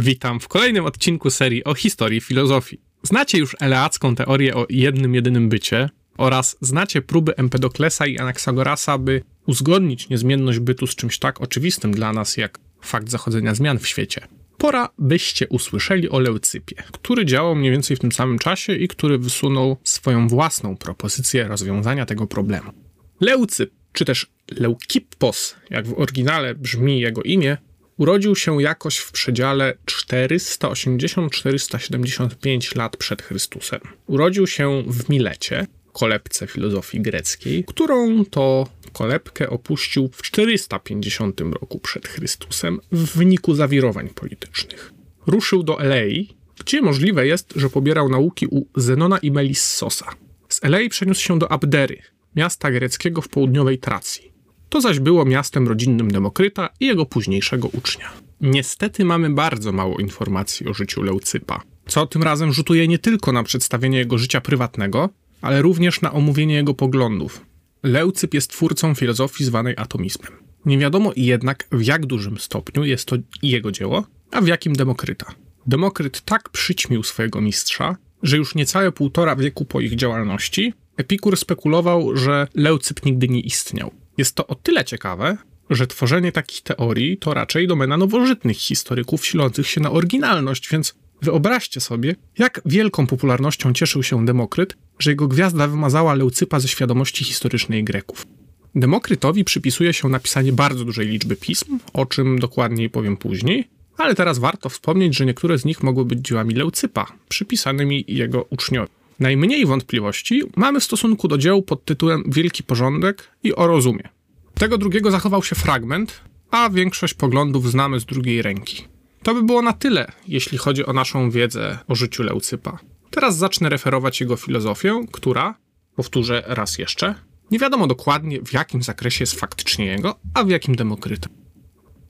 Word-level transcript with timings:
Witam 0.00 0.40
w 0.40 0.48
kolejnym 0.48 0.84
odcinku 0.84 1.30
serii 1.30 1.64
o 1.64 1.74
historii 1.74 2.20
filozofii. 2.20 2.80
Znacie 3.02 3.38
już 3.38 3.56
eleacką 3.60 4.14
teorię 4.14 4.54
o 4.54 4.66
jednym, 4.70 5.14
jedynym 5.14 5.48
bycie 5.48 5.90
oraz 6.18 6.56
znacie 6.60 7.02
próby 7.02 7.36
Empedoklesa 7.36 8.06
i 8.06 8.18
Anaxagorasa, 8.18 8.98
by 8.98 9.22
uzgodnić 9.46 10.08
niezmienność 10.08 10.58
bytu 10.58 10.86
z 10.86 10.94
czymś 10.94 11.18
tak 11.18 11.40
oczywistym 11.40 11.92
dla 11.92 12.12
nas 12.12 12.36
jak 12.36 12.58
fakt 12.80 13.10
zachodzenia 13.10 13.54
zmian 13.54 13.78
w 13.78 13.86
świecie. 13.88 14.28
Pora, 14.58 14.88
byście 14.98 15.48
usłyszeli 15.48 16.10
o 16.10 16.18
Leucypie, 16.18 16.82
który 16.92 17.24
działał 17.24 17.54
mniej 17.54 17.70
więcej 17.72 17.96
w 17.96 18.00
tym 18.00 18.12
samym 18.12 18.38
czasie 18.38 18.76
i 18.76 18.88
który 18.88 19.18
wysunął 19.18 19.76
swoją 19.84 20.28
własną 20.28 20.76
propozycję 20.76 21.48
rozwiązania 21.48 22.06
tego 22.06 22.26
problemu. 22.26 22.72
Leucyp, 23.20 23.70
czy 23.92 24.04
też 24.04 24.26
Leukippos, 24.50 25.56
jak 25.70 25.86
w 25.86 25.98
oryginale 25.98 26.54
brzmi 26.54 27.00
jego 27.00 27.22
imię, 27.22 27.56
urodził 27.96 28.36
się 28.36 28.62
jakoś 28.62 28.98
w 28.98 29.12
przedziale 29.12 29.74
480-475 29.86 32.76
lat 32.76 32.96
przed 32.96 33.22
Chrystusem. 33.22 33.80
Urodził 34.06 34.46
się 34.46 34.82
w 34.86 35.08
Milecie, 35.08 35.66
kolebce 35.92 36.46
filozofii 36.46 37.00
greckiej, 37.00 37.64
którą 37.64 38.24
to 38.24 38.68
kolebkę 38.92 39.50
opuścił 39.50 40.10
w 40.12 40.22
450 40.22 41.40
roku 41.40 41.78
przed 41.78 42.08
Chrystusem 42.08 42.80
w 42.92 43.16
wyniku 43.16 43.54
zawirowań 43.54 44.08
politycznych. 44.08 44.92
Ruszył 45.26 45.62
do 45.62 45.80
Elei, 45.80 46.36
gdzie 46.60 46.82
możliwe 46.82 47.26
jest, 47.26 47.52
że 47.56 47.70
pobierał 47.70 48.08
nauki 48.08 48.46
u 48.46 48.66
Zenona 48.76 49.18
i 49.18 49.30
Melissosa. 49.30 50.06
Z 50.48 50.64
Elei 50.64 50.88
przeniósł 50.88 51.20
się 51.20 51.38
do 51.38 51.52
Abdery, 51.52 52.02
miasta 52.36 52.70
greckiego 52.70 53.22
w 53.22 53.28
południowej 53.28 53.78
Tracji. 53.78 54.33
To 54.74 54.80
zaś 54.80 55.00
było 55.00 55.24
miastem 55.24 55.68
rodzinnym 55.68 56.10
Demokryta 56.10 56.68
i 56.80 56.86
jego 56.86 57.06
późniejszego 57.06 57.68
ucznia. 57.68 58.10
Niestety 58.40 59.04
mamy 59.04 59.30
bardzo 59.30 59.72
mało 59.72 59.98
informacji 59.98 60.68
o 60.68 60.74
życiu 60.74 61.02
Leucypa, 61.02 61.62
co 61.86 62.06
tym 62.06 62.22
razem 62.22 62.52
rzutuje 62.52 62.88
nie 62.88 62.98
tylko 62.98 63.32
na 63.32 63.42
przedstawienie 63.42 63.98
jego 63.98 64.18
życia 64.18 64.40
prywatnego, 64.40 65.08
ale 65.40 65.62
również 65.62 66.00
na 66.00 66.12
omówienie 66.12 66.54
jego 66.54 66.74
poglądów. 66.74 67.46
Leucyp 67.82 68.34
jest 68.34 68.50
twórcą 68.50 68.94
filozofii 68.94 69.44
zwanej 69.44 69.74
atomizmem. 69.76 70.32
Nie 70.66 70.78
wiadomo 70.78 71.12
jednak 71.16 71.66
w 71.72 71.82
jak 71.86 72.06
dużym 72.06 72.38
stopniu 72.38 72.84
jest 72.84 73.08
to 73.08 73.16
jego 73.42 73.72
dzieło, 73.72 74.04
a 74.30 74.40
w 74.40 74.46
jakim 74.46 74.72
Demokryta. 74.72 75.34
Demokryt 75.66 76.20
tak 76.20 76.48
przyćmił 76.48 77.02
swojego 77.02 77.40
mistrza, 77.40 77.96
że 78.22 78.36
już 78.36 78.54
niecałe 78.54 78.92
półtora 78.92 79.36
wieku 79.36 79.64
po 79.64 79.80
ich 79.80 79.94
działalności 79.94 80.74
Epikur 80.96 81.36
spekulował, 81.36 82.16
że 82.16 82.48
Leucyp 82.54 83.04
nigdy 83.04 83.28
nie 83.28 83.40
istniał. 83.40 84.03
Jest 84.18 84.34
to 84.34 84.46
o 84.46 84.54
tyle 84.54 84.84
ciekawe, 84.84 85.36
że 85.70 85.86
tworzenie 85.86 86.32
takich 86.32 86.62
teorii 86.62 87.16
to 87.16 87.34
raczej 87.34 87.66
domena 87.66 87.96
nowożytnych 87.96 88.56
historyków 88.56 89.26
silących 89.26 89.66
się 89.66 89.80
na 89.80 89.90
oryginalność, 89.90 90.68
więc 90.70 90.94
wyobraźcie 91.22 91.80
sobie, 91.80 92.16
jak 92.38 92.60
wielką 92.66 93.06
popularnością 93.06 93.72
cieszył 93.72 94.02
się 94.02 94.24
Demokryt, 94.24 94.76
że 94.98 95.10
jego 95.10 95.28
gwiazda 95.28 95.68
wymazała 95.68 96.14
Leucypa 96.14 96.60
ze 96.60 96.68
świadomości 96.68 97.24
historycznej 97.24 97.84
Greków. 97.84 98.26
Demokrytowi 98.74 99.44
przypisuje 99.44 99.92
się 99.92 100.08
napisanie 100.08 100.52
bardzo 100.52 100.84
dużej 100.84 101.08
liczby 101.08 101.36
pism, 101.36 101.78
o 101.92 102.06
czym 102.06 102.38
dokładniej 102.38 102.90
powiem 102.90 103.16
później, 103.16 103.68
ale 103.96 104.14
teraz 104.14 104.38
warto 104.38 104.68
wspomnieć, 104.68 105.16
że 105.16 105.26
niektóre 105.26 105.58
z 105.58 105.64
nich 105.64 105.82
mogły 105.82 106.04
być 106.04 106.20
dziełami 106.20 106.54
Leucypa, 106.54 107.06
przypisanymi 107.28 108.04
jego 108.08 108.42
uczniowi. 108.50 109.03
Najmniej 109.20 109.66
wątpliwości 109.66 110.42
mamy 110.56 110.80
w 110.80 110.84
stosunku 110.84 111.28
do 111.28 111.38
dzieł 111.38 111.62
pod 111.62 111.84
tytułem 111.84 112.24
Wielki 112.26 112.62
Porządek 112.62 113.30
i 113.42 113.54
O 113.54 113.66
Rozumie. 113.66 114.08
Tego 114.54 114.78
drugiego 114.78 115.10
zachował 115.10 115.42
się 115.42 115.54
fragment, 115.56 116.20
a 116.50 116.70
większość 116.70 117.14
poglądów 117.14 117.70
znamy 117.70 118.00
z 118.00 118.04
drugiej 118.04 118.42
ręki. 118.42 118.84
To 119.22 119.34
by 119.34 119.42
było 119.42 119.62
na 119.62 119.72
tyle, 119.72 120.12
jeśli 120.28 120.58
chodzi 120.58 120.86
o 120.86 120.92
naszą 120.92 121.30
wiedzę 121.30 121.78
o 121.88 121.94
życiu 121.94 122.22
Leucypa. 122.22 122.78
Teraz 123.10 123.36
zacznę 123.36 123.68
referować 123.68 124.20
jego 124.20 124.36
filozofię, 124.36 125.00
która, 125.12 125.54
powtórzę 125.96 126.42
raz 126.46 126.78
jeszcze, 126.78 127.14
nie 127.50 127.58
wiadomo 127.58 127.86
dokładnie 127.86 128.40
w 128.42 128.52
jakim 128.52 128.82
zakresie 128.82 129.22
jest 129.22 129.40
faktycznie 129.40 129.86
jego, 129.86 130.18
a 130.34 130.44
w 130.44 130.48
jakim 130.48 130.76
Demokryta. 130.76 131.28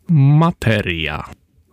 Materia. 0.08 1.24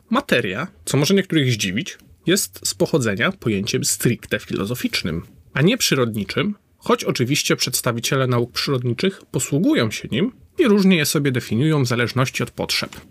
Materia, 0.10 0.68
co 0.86 0.98
może 0.98 1.14
niektórych 1.14 1.52
zdziwić, 1.52 1.98
jest 2.26 2.68
z 2.68 2.74
pochodzenia 2.74 3.32
pojęciem 3.32 3.86
stricte 3.86 4.40
filozoficznym, 4.40 5.24
a 5.54 5.62
nie 5.62 5.78
przyrodniczym, 5.78 6.56
choć 6.78 7.04
oczywiście 7.04 7.56
przedstawiciele 7.56 8.28
nauk 8.28 8.52
przyrodniczych 8.52 9.22
posługują 9.32 9.92
się 9.92 10.08
nim 10.12 10.32
i 10.60 10.68
różnie 10.68 10.98
je 10.98 11.06
sobie 11.06 11.32
definiują 11.32 11.84
w 11.84 11.88
zależności 11.88 12.44
od 12.44 12.52
potrzeb. 12.52 13.02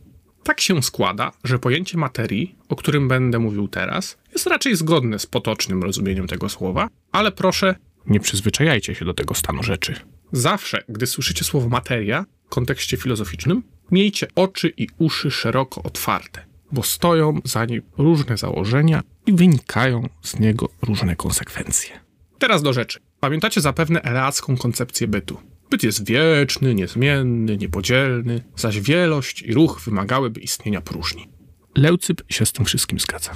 Tak 0.42 0.60
się 0.60 0.82
składa, 0.82 1.32
że 1.44 1.58
pojęcie 1.58 1.98
materii, 1.98 2.54
o 2.68 2.76
którym 2.76 3.08
będę 3.08 3.38
mówił 3.38 3.68
teraz, 3.68 4.18
jest 4.32 4.46
raczej 4.46 4.76
zgodne 4.76 5.18
z 5.18 5.26
potocznym 5.26 5.82
rozumieniem 5.82 6.26
tego 6.26 6.48
słowa, 6.48 6.88
ale 7.12 7.32
proszę, 7.32 7.74
nie 8.06 8.20
przyzwyczajajcie 8.20 8.94
się 8.94 9.04
do 9.04 9.14
tego 9.14 9.34
stanu 9.34 9.62
rzeczy. 9.62 9.94
Zawsze, 10.32 10.84
gdy 10.88 11.06
słyszycie 11.06 11.44
słowo 11.44 11.68
materia 11.68 12.24
w 12.46 12.48
kontekście 12.48 12.96
filozoficznym, 12.96 13.62
miejcie 13.90 14.28
oczy 14.34 14.72
i 14.76 14.88
uszy 14.98 15.30
szeroko 15.30 15.82
otwarte 15.82 16.49
bo 16.72 16.82
stoją 16.82 17.40
za 17.44 17.64
nim 17.64 17.82
różne 17.98 18.36
założenia 18.36 19.02
i 19.26 19.32
wynikają 19.32 20.08
z 20.22 20.38
niego 20.38 20.68
różne 20.82 21.16
konsekwencje. 21.16 22.00
Teraz 22.38 22.62
do 22.62 22.72
rzeczy. 22.72 23.00
Pamiętacie 23.20 23.60
zapewne 23.60 24.02
eleacką 24.02 24.56
koncepcję 24.56 25.08
bytu. 25.08 25.38
Byt 25.70 25.82
jest 25.82 26.06
wieczny, 26.06 26.74
niezmienny, 26.74 27.56
niepodzielny, 27.56 28.42
zaś 28.56 28.80
wielość 28.80 29.42
i 29.42 29.54
ruch 29.54 29.80
wymagałyby 29.84 30.40
istnienia 30.40 30.80
próżni. 30.80 31.28
Leucyp 31.76 32.22
się 32.28 32.46
z 32.46 32.52
tym 32.52 32.64
wszystkim 32.64 33.00
zgadza. 33.00 33.32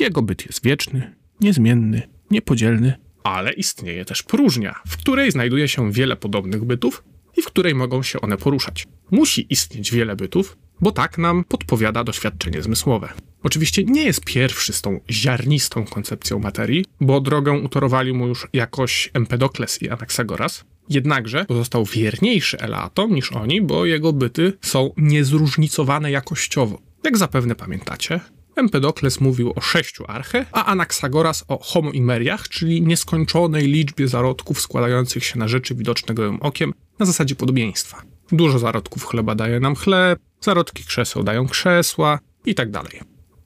Jego 0.00 0.22
byt 0.22 0.46
jest 0.46 0.64
wieczny, 0.64 1.14
niezmienny, 1.40 2.08
niepodzielny, 2.30 2.94
ale 3.22 3.52
istnieje 3.52 4.04
też 4.04 4.22
próżnia, 4.22 4.80
w 4.86 4.96
której 4.96 5.30
znajduje 5.30 5.68
się 5.68 5.92
wiele 5.92 6.16
podobnych 6.16 6.64
bytów 6.64 7.04
i 7.36 7.42
w 7.42 7.46
której 7.46 7.74
mogą 7.74 8.02
się 8.02 8.20
one 8.20 8.36
poruszać. 8.36 8.86
Musi 9.10 9.46
istnieć 9.52 9.92
wiele 9.92 10.16
bytów, 10.16 10.56
bo 10.80 10.92
tak 10.92 11.18
nam 11.18 11.44
podpowiada 11.44 12.04
doświadczenie 12.04 12.62
zmysłowe. 12.62 13.08
Oczywiście 13.42 13.84
nie 13.84 14.04
jest 14.04 14.24
pierwszy 14.24 14.72
z 14.72 14.82
tą 14.82 15.00
ziarnistą 15.10 15.84
koncepcją 15.84 16.38
materii, 16.38 16.84
bo 17.00 17.20
drogę 17.20 17.52
utorowali 17.52 18.12
mu 18.12 18.26
już 18.26 18.48
jakoś 18.52 19.10
Empedokles 19.14 19.82
i 19.82 19.88
Anaxagoras. 19.88 20.64
Jednakże 20.88 21.44
pozostał 21.44 21.84
wierniejszy 21.84 22.58
Elatom 22.58 23.14
niż 23.14 23.32
oni, 23.32 23.62
bo 23.62 23.86
jego 23.86 24.12
byty 24.12 24.52
są 24.60 24.90
niezróżnicowane 24.96 26.10
jakościowo. 26.10 26.78
Jak 27.04 27.18
zapewne 27.18 27.54
pamiętacie, 27.54 28.20
Empedokles 28.56 29.20
mówił 29.20 29.52
o 29.56 29.60
sześciu 29.60 30.04
arche, 30.08 30.46
a 30.52 30.64
Anaxagoras 30.64 31.44
o 31.48 31.58
homoimeriach, 31.62 32.48
czyli 32.48 32.82
nieskończonej 32.82 33.66
liczbie 33.66 34.08
zarodków 34.08 34.60
składających 34.60 35.24
się 35.24 35.38
na 35.38 35.48
rzeczy 35.48 35.74
widoczne 35.74 36.14
gołym 36.14 36.42
okiem 36.42 36.74
na 36.98 37.06
zasadzie 37.06 37.34
podobieństwa. 37.34 38.02
Dużo 38.32 38.58
zarodków 38.58 39.04
chleba 39.04 39.34
daje 39.34 39.60
nam 39.60 39.74
chleb, 39.74 40.18
zarodki 40.40 40.84
krzeseł 40.84 41.22
dają 41.22 41.48
krzesła 41.48 42.18
i 42.46 42.54
tak. 42.54 42.68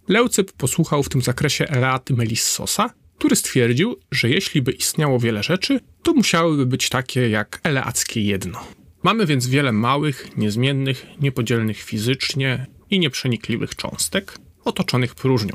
Leucyp 0.08 0.52
posłuchał 0.52 1.02
w 1.02 1.08
tym 1.08 1.22
zakresie 1.22 1.68
Eraty 1.68 2.14
Melissosa, 2.14 2.90
który 3.18 3.36
stwierdził, 3.36 3.96
że 4.10 4.30
jeśli 4.30 4.62
by 4.62 4.72
istniało 4.72 5.18
wiele 5.18 5.42
rzeczy, 5.42 5.80
to 6.02 6.12
musiałyby 6.12 6.66
być 6.66 6.88
takie 6.88 7.28
jak 7.28 7.60
eleackie 7.62 8.20
jedno. 8.20 8.60
Mamy 9.02 9.26
więc 9.26 9.46
wiele 9.46 9.72
małych, 9.72 10.36
niezmiennych, 10.36 11.06
niepodzielnych 11.20 11.82
fizycznie 11.82 12.66
i 12.90 12.98
nieprzenikliwych 12.98 13.76
cząstek, 13.76 14.38
otoczonych 14.64 15.14
próżnią. 15.14 15.54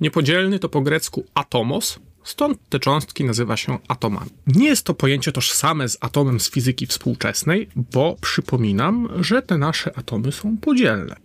Niepodzielny 0.00 0.58
to 0.58 0.68
po 0.68 0.80
grecku 0.80 1.26
atomos, 1.34 2.00
Stąd 2.24 2.68
te 2.68 2.78
cząstki 2.78 3.24
nazywa 3.24 3.56
się 3.56 3.78
atomami. 3.88 4.30
Nie 4.46 4.68
jest 4.68 4.84
to 4.84 4.94
pojęcie 4.94 5.32
tożsame 5.32 5.88
z 5.88 5.98
atomem 6.00 6.40
z 6.40 6.50
fizyki 6.50 6.86
współczesnej, 6.86 7.68
bo 7.76 8.16
przypominam, 8.20 9.08
że 9.20 9.42
te 9.42 9.58
nasze 9.58 9.98
atomy 9.98 10.32
są 10.32 10.56
podzielne. 10.56 11.16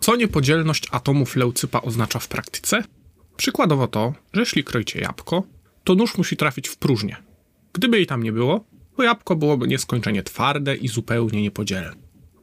Co 0.00 0.16
niepodzielność 0.16 0.88
atomów 0.90 1.36
leucypa 1.36 1.80
oznacza 1.80 2.18
w 2.18 2.28
praktyce? 2.28 2.84
Przykładowo 3.36 3.88
to, 3.88 4.14
że 4.32 4.40
jeśli 4.40 4.64
kroicie 4.64 5.00
jabłko, 5.00 5.42
to 5.84 5.94
nóż 5.94 6.18
musi 6.18 6.36
trafić 6.36 6.68
w 6.68 6.76
próżnię. 6.76 7.16
Gdyby 7.72 7.96
jej 7.96 8.06
tam 8.06 8.22
nie 8.22 8.32
było, 8.32 8.64
to 8.96 9.02
jabłko 9.02 9.36
byłoby 9.36 9.68
nieskończenie 9.68 10.22
twarde 10.22 10.76
i 10.76 10.88
zupełnie 10.88 11.42
niepodzielne. 11.42 11.92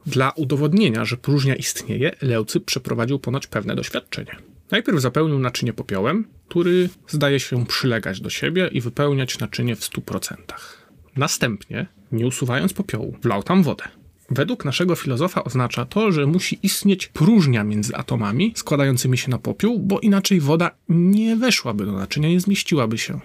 Dla 0.06 0.30
udowodnienia, 0.30 1.04
że 1.04 1.16
próżnia 1.16 1.54
istnieje, 1.54 2.12
Leucyp 2.22 2.64
przeprowadził 2.64 3.18
ponoć 3.18 3.46
pewne 3.46 3.76
doświadczenie. 3.76 4.36
Najpierw 4.70 5.00
zapełnił 5.00 5.38
naczynie 5.38 5.72
popiołem, 5.72 6.24
który 6.48 6.88
zdaje 7.08 7.40
się 7.40 7.66
przylegać 7.66 8.20
do 8.20 8.30
siebie 8.30 8.70
i 8.72 8.80
wypełniać 8.80 9.38
naczynie 9.38 9.76
w 9.76 9.80
100%. 9.80 10.36
Następnie, 11.16 11.86
nie 12.12 12.26
usuwając 12.26 12.72
popiołu, 12.72 13.16
wlał 13.22 13.42
tam 13.42 13.62
wodę. 13.62 13.84
Według 14.30 14.64
naszego 14.64 14.96
filozofa 14.96 15.44
oznacza 15.44 15.84
to, 15.84 16.12
że 16.12 16.26
musi 16.26 16.58
istnieć 16.62 17.06
próżnia 17.06 17.64
między 17.64 17.96
atomami 17.96 18.52
składającymi 18.56 19.18
się 19.18 19.30
na 19.30 19.38
popiół, 19.38 19.78
bo 19.78 20.00
inaczej 20.00 20.40
woda 20.40 20.70
nie 20.88 21.36
weszłaby 21.36 21.86
do 21.86 21.92
naczynia, 21.92 22.28
nie 22.28 22.40
zmieściłaby 22.40 22.98
się. 22.98 23.20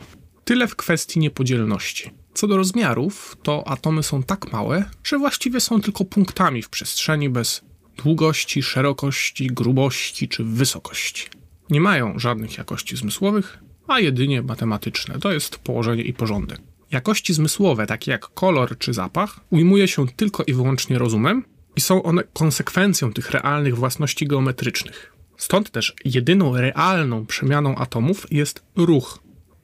Tyle 0.46 0.68
w 0.68 0.76
kwestii 0.76 1.20
niepodzielności. 1.20 2.12
Co 2.34 2.48
do 2.48 2.58
rozmiarów, 2.58 3.38
to 3.44 3.68
atomy 3.68 4.04
są 4.04 4.24
tak 4.24 4.52
małe, 4.52 4.86
że 5.04 5.18
właściwie 5.18 5.60
są 5.60 5.82
tylko 5.82 6.06
punktami 6.06 6.62
w 6.62 6.70
przestrzeni 6.70 7.30
bez 7.30 7.62
długości, 8.04 8.64
szerokości, 8.64 9.48
grubości 9.48 10.28
czy 10.28 10.44
wysokości. 10.44 11.28
nie 11.70 11.82
mają 11.82 12.20
żadnych 12.20 12.58
jakości 12.58 12.98
zmysłowych, 12.98 13.60
a 13.88 14.00
jedynie 14.00 14.42
matematyczne. 14.42 15.20
To 15.20 15.32
jest 15.32 15.58
położenie 15.58 16.04
i 16.04 16.14
porządek. 16.14 16.60
Jakości 16.92 17.34
zmysłowe, 17.34 17.88
takie 17.88 18.12
jak 18.12 18.34
kolor 18.34 18.78
czy 18.78 18.94
zapach, 18.94 19.40
ujmuje 19.50 19.88
się 19.88 20.08
tylko 20.08 20.44
i 20.44 20.54
wyłącznie 20.54 20.98
rozumem 20.98 21.44
i 21.76 21.82
są 21.82 22.04
one 22.04 22.24
konsekwencją 22.34 23.14
tych 23.14 23.32
realnych 23.32 23.76
własności 23.76 24.28
geometrycznych. 24.28 25.14
Stąd 25.38 25.72
też 25.72 25.94
jedyną 26.06 26.58
realną 26.58 27.26
przemianą 27.26 27.76
atomów 27.76 28.28
jest 28.32 28.64
ruch. 28.76 29.20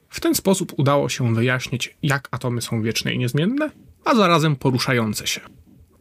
W 0.08 0.20
ten 0.20 0.34
sposób 0.34 0.72
udało 0.76 1.08
się 1.08 1.34
wyjaśnić, 1.34 1.96
jak 2.02 2.28
atomy 2.30 2.62
są 2.62 2.82
wieczne 2.82 3.14
i 3.14 3.18
niezmienne, 3.18 3.70
a 4.04 4.14
zarazem 4.14 4.56
poruszające 4.56 5.26
się. 5.26 5.40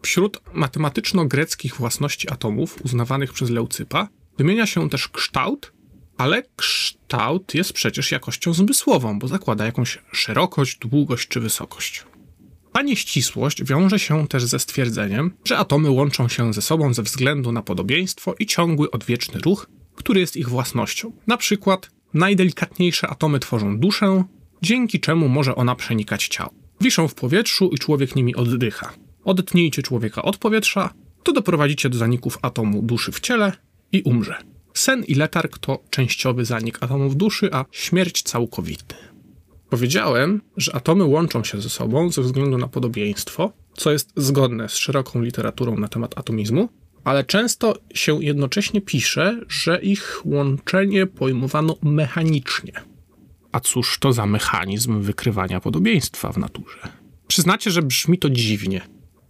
Wśród 0.02 0.42
matematyczno-greckich 0.54 1.76
własności 1.76 2.32
atomów, 2.32 2.78
uznawanych 2.86 3.34
przez 3.34 3.50
Leucypa, 3.50 4.08
wymienia 4.38 4.66
się 4.66 4.90
też 4.90 5.08
kształt, 5.08 5.74
ale 6.18 6.44
kształt 6.56 7.54
jest 7.54 7.74
przecież 7.74 8.12
jakością 8.12 8.54
zmysłową, 8.54 9.20
bo 9.20 9.28
zakłada 9.28 9.66
jakąś 9.66 10.00
szerokość, 10.12 10.78
długość 10.78 11.28
czy 11.28 11.40
wysokość. 11.40 12.06
Ta 12.74 12.82
nieścisłość 12.82 13.64
wiąże 13.64 14.00
się 14.00 14.28
też 14.28 14.44
ze 14.46 14.60
stwierdzeniem, 14.60 15.32
że 15.46 15.58
atomy 15.58 15.90
łączą 15.90 16.28
się 16.28 16.54
ze 16.54 16.62
sobą 16.62 16.94
ze 16.94 17.04
względu 17.04 17.52
na 17.52 17.62
podobieństwo 17.62 18.36
i 18.40 18.46
ciągły 18.46 18.92
odwieczny 18.92 19.40
ruch, 19.40 19.70
który 19.96 20.20
jest 20.20 20.38
ich 20.38 20.50
własnością. 20.50 21.12
Na 21.28 21.38
przykład 21.38 21.92
najdelikatniejsze 22.14 23.08
atomy 23.08 23.40
tworzą 23.40 23.80
duszę, 23.80 24.24
dzięki 24.62 25.00
czemu 25.00 25.30
może 25.30 25.56
ona 25.56 25.76
przenikać 25.76 26.28
ciało. 26.28 26.54
Wiszą 26.82 27.08
w 27.08 27.16
powietrzu 27.16 27.70
i 27.70 27.78
człowiek 27.78 28.16
nimi 28.16 28.36
oddycha. 28.36 28.94
Odetnijcie 29.24 29.84
człowieka 29.84 30.22
od 30.22 30.38
powietrza, 30.38 30.94
to 31.24 31.32
doprowadzicie 31.32 31.90
do 31.90 31.98
zaników 31.98 32.38
atomu 32.42 32.82
duszy 32.82 33.12
w 33.12 33.20
ciele 33.20 33.52
i 33.92 34.02
umrze. 34.02 34.36
Sen 34.74 35.04
i 35.04 35.16
letarg 35.16 35.58
to 35.58 35.84
częściowy 35.90 36.46
zanik 36.46 36.78
atomów 36.84 37.16
duszy, 37.16 37.50
a 37.54 37.66
śmierć 37.72 38.24
całkowity. 38.24 38.96
Powiedziałem, 39.70 40.42
że 40.58 40.76
atomy 40.76 41.04
łączą 41.04 41.44
się 41.44 41.62
ze 41.62 41.70
sobą 41.70 42.10
ze 42.12 42.22
względu 42.22 42.58
na 42.58 42.68
podobieństwo, 42.68 43.52
co 43.74 43.92
jest 43.92 44.14
zgodne 44.16 44.70
z 44.70 44.76
szeroką 44.76 45.22
literaturą 45.22 45.78
na 45.78 45.88
temat 45.88 46.18
atomizmu, 46.18 46.70
ale 47.04 47.24
często 47.24 47.76
się 47.94 48.24
jednocześnie 48.24 48.82
pisze, 48.82 49.42
że 49.50 49.82
ich 49.82 50.22
łączenie 50.26 51.08
pojmowano 51.08 51.76
mechanicznie. 51.82 52.74
A 53.52 53.60
cóż 53.60 54.00
to 54.00 54.14
za 54.14 54.26
mechanizm 54.26 55.02
wykrywania 55.02 55.60
podobieństwa 55.60 56.32
w 56.32 56.38
naturze? 56.38 56.80
Przyznacie, 57.28 57.72
że 57.72 57.82
brzmi 57.82 58.18
to 58.18 58.30
dziwnie. 58.30 58.82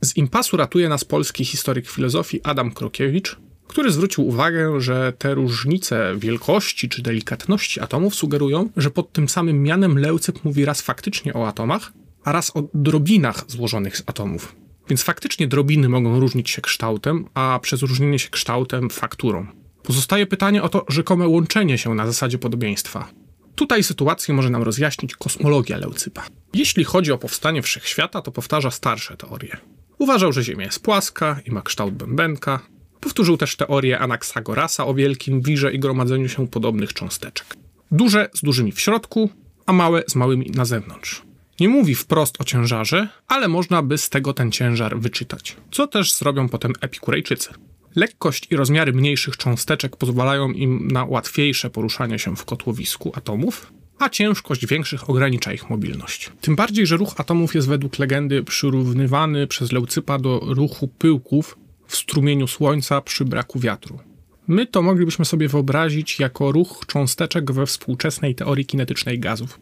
Z 0.03 0.17
impasu 0.17 0.57
ratuje 0.57 0.89
nas 0.89 1.03
polski 1.03 1.45
historyk 1.45 1.89
filozofii 1.89 2.41
Adam 2.43 2.71
Krokiewicz, 2.71 3.37
który 3.67 3.91
zwrócił 3.91 4.27
uwagę, 4.27 4.81
że 4.81 5.13
te 5.17 5.35
różnice 5.35 6.13
wielkości 6.17 6.89
czy 6.89 7.01
delikatności 7.01 7.79
atomów 7.79 8.15
sugerują, 8.15 8.69
że 8.77 8.91
pod 8.91 9.11
tym 9.11 9.29
samym 9.29 9.63
mianem 9.63 9.99
Leucyp 9.99 10.43
mówi 10.43 10.65
raz 10.65 10.81
faktycznie 10.81 11.33
o 11.33 11.47
atomach, 11.47 11.93
a 12.23 12.31
raz 12.31 12.55
o 12.55 12.63
drobinach 12.73 13.43
złożonych 13.47 13.97
z 13.97 14.03
atomów. 14.05 14.55
Więc 14.89 15.03
faktycznie 15.03 15.47
drobiny 15.47 15.89
mogą 15.89 16.19
różnić 16.19 16.49
się 16.49 16.61
kształtem, 16.61 17.25
a 17.33 17.59
przez 17.61 17.81
różnienie 17.81 18.19
się 18.19 18.29
kształtem 18.29 18.89
fakturą. 18.89 19.47
Pozostaje 19.83 20.27
pytanie 20.27 20.63
o 20.63 20.69
to 20.69 20.85
rzekome 20.89 21.27
łączenie 21.27 21.77
się 21.77 21.95
na 21.95 22.05
zasadzie 22.05 22.37
podobieństwa. 22.37 23.07
Tutaj 23.55 23.83
sytuację 23.83 24.33
może 24.33 24.49
nam 24.49 24.63
rozjaśnić 24.63 25.15
kosmologia 25.15 25.77
Leucypa. 25.77 26.25
Jeśli 26.53 26.83
chodzi 26.83 27.11
o 27.11 27.17
powstanie 27.17 27.61
wszechświata, 27.61 28.21
to 28.21 28.31
powtarza 28.31 28.71
starsze 28.71 29.17
teorie. 29.17 29.57
Uważał, 30.01 30.33
że 30.33 30.43
Ziemia 30.43 30.65
jest 30.65 30.83
płaska 30.83 31.39
i 31.45 31.51
ma 31.51 31.61
kształt 31.61 31.93
bębenka, 31.93 32.59
Powtórzył 33.01 33.37
też 33.37 33.55
teorię 33.55 33.99
Anaxagorasa 33.99 34.85
o 34.85 34.93
wielkim 34.93 35.41
wirze 35.41 35.73
i 35.73 35.79
gromadzeniu 35.79 36.29
się 36.29 36.47
podobnych 36.47 36.93
cząsteczek. 36.93 37.55
Duże 37.91 38.29
z 38.33 38.41
dużymi 38.41 38.71
w 38.71 38.79
środku, 38.79 39.29
a 39.65 39.73
małe 39.73 40.03
z 40.07 40.15
małymi 40.15 40.51
na 40.55 40.65
zewnątrz. 40.65 41.21
Nie 41.59 41.69
mówi 41.69 41.95
wprost 41.95 42.41
o 42.41 42.43
ciężarze, 42.43 43.07
ale 43.27 43.47
można 43.47 43.81
by 43.81 43.97
z 43.97 44.09
tego 44.09 44.33
ten 44.33 44.51
ciężar 44.51 44.99
wyczytać, 44.99 45.57
co 45.71 45.87
też 45.87 46.13
zrobią 46.13 46.49
potem 46.49 46.73
epikurejczycy. 46.81 47.49
Lekkość 47.95 48.47
i 48.51 48.55
rozmiary 48.55 48.93
mniejszych 48.93 49.37
cząsteczek 49.37 49.97
pozwalają 49.97 50.51
im 50.51 50.87
na 50.91 51.05
łatwiejsze 51.05 51.69
poruszanie 51.69 52.19
się 52.19 52.35
w 52.35 52.45
kotłowisku 52.45 53.11
atomów, 53.15 53.73
a 54.01 54.09
ciężkość 54.09 54.65
większych 54.65 55.09
ogranicza 55.09 55.53
ich 55.53 55.69
mobilność. 55.69 56.31
Tym 56.41 56.55
bardziej, 56.55 56.87
że 56.87 56.97
ruch 56.97 57.13
atomów 57.17 57.55
jest 57.55 57.67
według 57.67 57.99
legendy 57.99 58.43
przyrównywany 58.43 59.47
przez 59.47 59.71
Leucypa 59.71 60.19
do 60.19 60.39
ruchu 60.47 60.87
pyłków 60.87 61.57
w 61.87 61.95
strumieniu 61.95 62.47
słońca 62.47 63.01
przy 63.01 63.25
braku 63.25 63.59
wiatru. 63.59 63.99
My 64.47 64.65
to 64.65 64.81
moglibyśmy 64.81 65.25
sobie 65.25 65.47
wyobrazić 65.47 66.19
jako 66.19 66.51
ruch 66.51 66.83
cząsteczek 66.87 67.51
we 67.51 67.65
współczesnej 67.65 68.35
teorii 68.35 68.65
kinetycznej 68.65 69.19
gazów. 69.19 69.59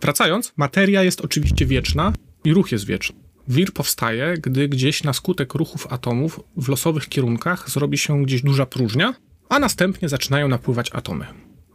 Wracając, 0.00 0.52
materia 0.56 1.02
jest 1.02 1.20
oczywiście 1.20 1.66
wieczna 1.66 2.12
i 2.44 2.54
ruch 2.54 2.72
jest 2.72 2.86
wieczny. 2.86 3.16
Wir 3.48 3.72
powstaje, 3.72 4.34
gdy 4.42 4.68
gdzieś 4.68 5.04
na 5.04 5.12
skutek 5.12 5.54
ruchów 5.54 5.86
atomów 5.92 6.40
w 6.56 6.68
losowych 6.68 7.08
kierunkach 7.08 7.70
zrobi 7.70 7.98
się 7.98 8.22
gdzieś 8.22 8.42
duża 8.42 8.66
próżnia, 8.66 9.14
a 9.48 9.58
następnie 9.58 10.08
zaczynają 10.08 10.48
napływać 10.48 10.90
atomy. 10.92 11.26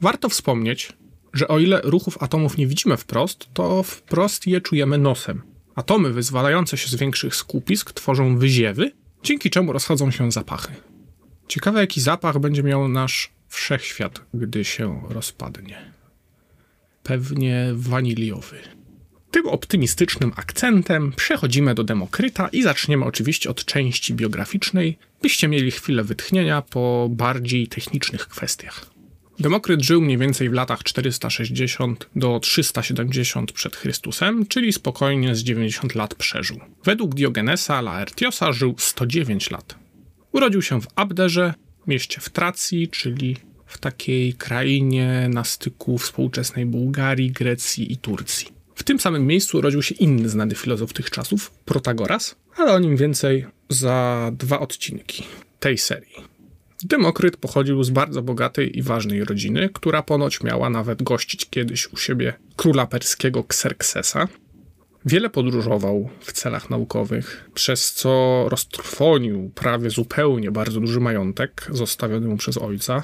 Warto 0.01 0.29
wspomnieć, 0.29 0.93
że 1.33 1.47
o 1.47 1.59
ile 1.59 1.81
ruchów 1.83 2.23
atomów 2.23 2.57
nie 2.57 2.67
widzimy 2.67 2.97
wprost, 2.97 3.47
to 3.53 3.83
wprost 3.83 4.47
je 4.47 4.61
czujemy 4.61 4.97
nosem. 4.97 5.41
Atomy 5.75 6.13
wyzwalające 6.13 6.77
się 6.77 6.87
z 6.87 6.95
większych 6.95 7.35
skupisk 7.35 7.91
tworzą 7.91 8.37
wyziewy, 8.37 8.91
dzięki 9.23 9.49
czemu 9.49 9.73
rozchodzą 9.73 10.11
się 10.11 10.31
zapachy. 10.31 10.73
Ciekawe, 11.47 11.79
jaki 11.79 12.01
zapach 12.01 12.39
będzie 12.39 12.63
miał 12.63 12.87
nasz 12.87 13.31
wszechświat, 13.47 14.21
gdy 14.33 14.65
się 14.65 15.01
rozpadnie. 15.09 15.91
Pewnie 17.03 17.71
waniliowy. 17.73 18.57
Tym 19.31 19.47
optymistycznym 19.47 20.31
akcentem 20.35 21.13
przechodzimy 21.15 21.75
do 21.75 21.83
Demokryta 21.83 22.47
i 22.47 22.63
zaczniemy 22.63 23.05
oczywiście 23.05 23.49
od 23.49 23.65
części 23.65 24.13
biograficznej, 24.13 24.97
byście 25.21 25.47
mieli 25.47 25.71
chwilę 25.71 26.03
wytchnienia 26.03 26.61
po 26.61 27.07
bardziej 27.11 27.67
technicznych 27.67 28.27
kwestiach. 28.27 28.90
Demokryt 29.39 29.81
żył 29.81 30.01
mniej 30.01 30.17
więcej 30.17 30.49
w 30.49 30.53
latach 30.53 30.83
460 30.83 32.09
do 32.15 32.39
370 32.39 33.51
przed 33.51 33.75
Chrystusem, 33.75 34.45
czyli 34.45 34.73
spokojnie 34.73 35.35
z 35.35 35.43
90 35.43 35.95
lat 35.95 36.15
przeżył. 36.15 36.59
Według 36.83 37.15
Diogenesa 37.15 37.81
Laertiosa 37.81 38.51
żył 38.51 38.75
109 38.77 39.51
lat. 39.51 39.75
Urodził 40.31 40.61
się 40.61 40.81
w 40.81 40.87
Abderze, 40.95 41.53
mieście 41.87 42.21
w 42.21 42.29
Tracji, 42.29 42.87
czyli 42.87 43.37
w 43.65 43.77
takiej 43.77 44.33
krainie 44.33 45.29
na 45.33 45.43
styku 45.43 45.97
współczesnej 45.97 46.65
Bułgarii, 46.65 47.31
Grecji 47.31 47.93
i 47.93 47.97
Turcji. 47.97 48.47
W 48.75 48.83
tym 48.83 48.99
samym 48.99 49.27
miejscu 49.27 49.57
urodził 49.57 49.81
się 49.81 49.95
inny 49.95 50.29
znany 50.29 50.55
filozof 50.55 50.93
tych 50.93 51.09
czasów, 51.09 51.51
Protagoras, 51.65 52.35
ale 52.57 52.73
o 52.73 52.79
nim 52.79 52.97
więcej 52.97 53.45
za 53.69 54.31
dwa 54.33 54.59
odcinki 54.59 55.23
tej 55.59 55.77
serii. 55.77 56.30
Demokryt 56.83 57.37
pochodził 57.37 57.83
z 57.83 57.89
bardzo 57.89 58.21
bogatej 58.21 58.77
i 58.77 58.81
ważnej 58.81 59.23
rodziny, 59.23 59.69
która 59.73 60.03
ponoć 60.03 60.43
miała 60.43 60.69
nawet 60.69 61.03
gościć 61.03 61.49
kiedyś 61.49 61.93
u 61.93 61.97
siebie 61.97 62.33
króla 62.55 62.87
perskiego 62.87 63.39
Xerxesa. 63.39 64.27
Wiele 65.05 65.29
podróżował 65.29 66.09
w 66.19 66.31
celach 66.31 66.69
naukowych, 66.69 67.49
przez 67.53 67.93
co 67.93 68.45
roztrwonił 68.49 69.51
prawie 69.55 69.89
zupełnie 69.89 70.51
bardzo 70.51 70.79
duży 70.79 70.99
majątek 70.99 71.67
zostawiony 71.71 72.27
mu 72.27 72.37
przez 72.37 72.57
ojca. 72.57 73.03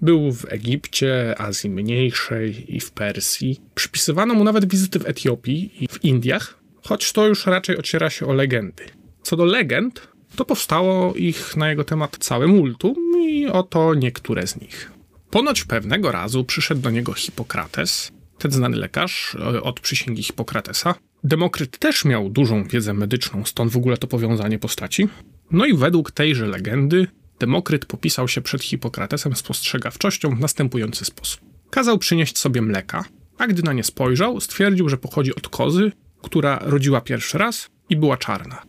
Był 0.00 0.32
w 0.32 0.52
Egipcie, 0.52 1.34
Azji 1.38 1.70
Mniejszej 1.70 2.76
i 2.76 2.80
w 2.80 2.90
Persji. 2.90 3.60
Przypisywano 3.74 4.34
mu 4.34 4.44
nawet 4.44 4.70
wizyty 4.70 4.98
w 4.98 5.06
Etiopii 5.06 5.84
i 5.84 5.88
w 5.88 6.04
Indiach, 6.04 6.58
choć 6.82 7.12
to 7.12 7.26
już 7.26 7.46
raczej 7.46 7.78
ociera 7.78 8.10
się 8.10 8.26
o 8.26 8.32
legendy. 8.32 8.84
Co 9.22 9.36
do 9.36 9.44
legend, 9.44 10.08
to 10.36 10.44
powstało 10.44 11.14
ich 11.14 11.56
na 11.56 11.70
jego 11.70 11.84
temat 11.84 12.16
całe 12.20 12.46
multum 12.46 12.96
i 13.28 13.46
oto 13.46 13.94
niektóre 13.94 14.46
z 14.46 14.60
nich. 14.60 14.92
Ponoć 15.30 15.64
pewnego 15.64 16.12
razu 16.12 16.44
przyszedł 16.44 16.80
do 16.80 16.90
niego 16.90 17.12
Hipokrates, 17.12 18.12
ten 18.38 18.52
znany 18.52 18.76
lekarz 18.76 19.36
e, 19.40 19.62
od 19.62 19.80
przysięgi 19.80 20.22
Hipokratesa. 20.22 20.94
Demokryt 21.24 21.78
też 21.78 22.04
miał 22.04 22.30
dużą 22.30 22.64
wiedzę 22.64 22.94
medyczną, 22.94 23.44
stąd 23.44 23.72
w 23.72 23.76
ogóle 23.76 23.96
to 23.96 24.06
powiązanie 24.06 24.58
postaci. 24.58 25.08
No 25.50 25.66
i 25.66 25.74
według 25.74 26.10
tejże 26.10 26.46
legendy 26.46 27.06
Demokryt 27.38 27.86
popisał 27.86 28.28
się 28.28 28.40
przed 28.40 28.62
Hipokratesem 28.62 29.36
spostrzegawczością 29.36 30.36
w 30.36 30.40
następujący 30.40 31.04
sposób. 31.04 31.40
Kazał 31.70 31.98
przynieść 31.98 32.38
sobie 32.38 32.62
mleka, 32.62 33.04
a 33.38 33.46
gdy 33.46 33.62
na 33.62 33.72
nie 33.72 33.84
spojrzał, 33.84 34.40
stwierdził, 34.40 34.88
że 34.88 34.96
pochodzi 34.96 35.34
od 35.34 35.48
kozy, 35.48 35.92
która 36.22 36.58
rodziła 36.62 37.00
pierwszy 37.00 37.38
raz 37.38 37.70
i 37.88 37.96
była 37.96 38.16
czarna. 38.16 38.62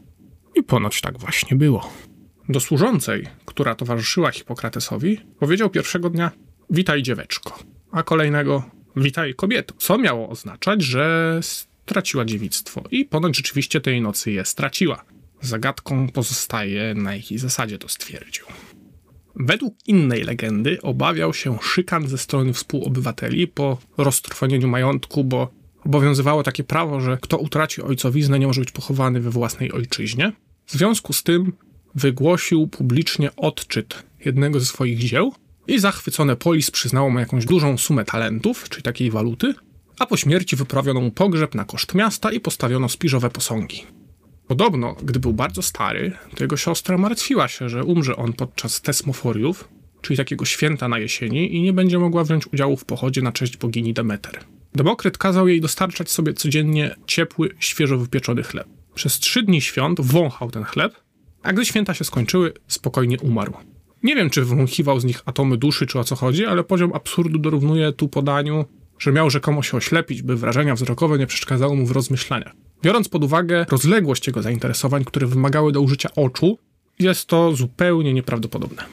I 0.57 0.63
ponoć 0.63 1.01
tak 1.01 1.19
właśnie 1.19 1.57
było. 1.57 1.89
Do 2.49 2.59
służącej, 2.59 3.27
która 3.45 3.75
towarzyszyła 3.75 4.31
Hipokratesowi, 4.31 5.17
powiedział 5.39 5.69
pierwszego 5.69 6.09
dnia: 6.09 6.31
Witaj, 6.69 7.03
dzieweczko, 7.03 7.59
a 7.91 8.03
kolejnego: 8.03 8.63
Witaj, 8.95 9.35
kobieto. 9.35 9.73
Co 9.77 9.97
miało 9.97 10.29
oznaczać, 10.29 10.81
że 10.81 11.39
straciła 11.85 12.25
dziewictwo. 12.25 12.83
I 12.91 13.05
ponoć 13.05 13.37
rzeczywiście 13.37 13.81
tej 13.81 14.01
nocy 14.01 14.31
je 14.31 14.45
straciła. 14.45 15.03
Zagadką 15.41 16.09
pozostaje, 16.09 16.93
na 16.93 17.15
jakiej 17.15 17.37
zasadzie 17.37 17.77
to 17.77 17.89
stwierdził. 17.89 18.45
Według 19.35 19.75
innej 19.87 20.23
legendy 20.23 20.81
obawiał 20.81 21.33
się 21.33 21.57
szykan 21.61 22.07
ze 22.07 22.17
strony 22.17 22.53
współobywateli 22.53 23.47
po 23.47 23.77
roztrwonieniu 23.97 24.67
majątku, 24.67 25.23
bo 25.23 25.51
obowiązywało 25.85 26.43
takie 26.43 26.63
prawo, 26.63 27.01
że 27.01 27.17
kto 27.21 27.37
utraci 27.37 27.81
ojcowiznę 27.81 28.39
nie 28.39 28.47
może 28.47 28.61
być 28.61 28.71
pochowany 28.71 29.19
we 29.19 29.29
własnej 29.29 29.71
ojczyźnie. 29.71 30.31
W 30.67 30.71
związku 30.71 31.13
z 31.13 31.23
tym 31.23 31.53
wygłosił 31.95 32.67
publicznie 32.67 33.35
odczyt 33.35 34.03
jednego 34.25 34.59
ze 34.59 34.65
swoich 34.65 34.99
dzieł 34.99 35.33
i 35.67 35.79
zachwycone 35.79 36.35
polis 36.35 36.71
przyznało 36.71 37.09
mu 37.09 37.19
jakąś 37.19 37.45
dużą 37.45 37.77
sumę 37.77 38.05
talentów, 38.05 38.69
czyli 38.69 38.83
takiej 38.83 39.11
waluty, 39.11 39.53
a 39.99 40.05
po 40.05 40.17
śmierci 40.17 40.55
wyprawiono 40.55 41.01
mu 41.01 41.11
pogrzeb 41.11 41.55
na 41.55 41.65
koszt 41.65 41.95
miasta 41.95 42.31
i 42.31 42.39
postawiono 42.39 42.89
spiżowe 42.89 43.29
posągi. 43.29 43.83
Podobno, 44.47 44.95
gdy 45.03 45.19
był 45.19 45.33
bardzo 45.33 45.61
stary, 45.61 46.11
to 46.35 46.43
jego 46.43 46.57
siostra 46.57 46.97
martwiła 46.97 47.47
się, 47.47 47.69
że 47.69 47.83
umrze 47.83 48.15
on 48.15 48.33
podczas 48.33 48.81
tesmoforiów, 48.81 49.69
czyli 50.01 50.17
takiego 50.17 50.45
święta 50.45 50.87
na 50.87 50.99
jesieni, 50.99 51.55
i 51.55 51.61
nie 51.61 51.73
będzie 51.73 51.99
mogła 51.99 52.23
wziąć 52.23 52.47
udziału 52.53 52.77
w 52.77 52.85
pochodzie 52.85 53.21
na 53.21 53.31
cześć 53.31 53.57
bogini 53.57 53.93
Demeter. 53.93 54.39
Demokryt 54.75 55.17
kazał 55.17 55.47
jej 55.47 55.61
dostarczać 55.61 56.11
sobie 56.11 56.33
codziennie 56.33 56.95
ciepły, 57.05 57.49
świeżo 57.59 57.97
wypieczony 57.97 58.43
chleb. 58.43 58.76
Przez 58.97 59.19
trzy 59.19 59.43
dni 59.43 59.61
świąt 59.61 60.01
wąchał 60.01 60.51
ten 60.51 60.63
chleb, 60.63 60.95
a 61.43 61.53
gdy 61.53 61.65
święta 61.65 61.93
się 61.93 62.03
skończyły, 62.03 62.53
spokojnie 62.67 63.19
umarł. 63.19 63.53
Nie 64.03 64.15
wiem, 64.15 64.29
czy 64.29 64.45
wąchiwał 64.45 64.99
z 64.99 65.05
nich 65.05 65.21
atomy 65.25 65.57
duszy, 65.57 65.87
czy 65.87 65.99
o 65.99 66.03
co 66.03 66.15
chodzi, 66.15 66.45
ale 66.45 66.63
poziom 66.63 66.93
absurdu 66.93 67.39
dorównuje 67.39 67.91
tu 67.91 68.07
podaniu, 68.07 68.65
że 68.99 69.11
miał 69.11 69.29
rzekomo 69.29 69.63
się 69.63 69.77
oślepić, 69.77 70.21
by 70.21 70.35
wrażenia 70.35 70.75
wzrokowe 70.75 71.17
nie 71.17 71.27
przeszkadzały 71.27 71.75
mu 71.75 71.85
w 71.85 71.91
rozmyślaniach. 71.91 72.53
Biorąc 72.83 73.09
pod 73.09 73.23
uwagę 73.23 73.65
rozległość 73.69 74.27
jego 74.27 74.41
zainteresowań, 74.41 75.05
które 75.05 75.27
wymagały 75.27 75.71
do 75.71 75.81
użycia 75.81 76.09
oczu, 76.15 76.57
jest 76.99 77.27
to 77.27 77.55
zupełnie 77.55 78.13
nieprawdopodobne. 78.13 78.83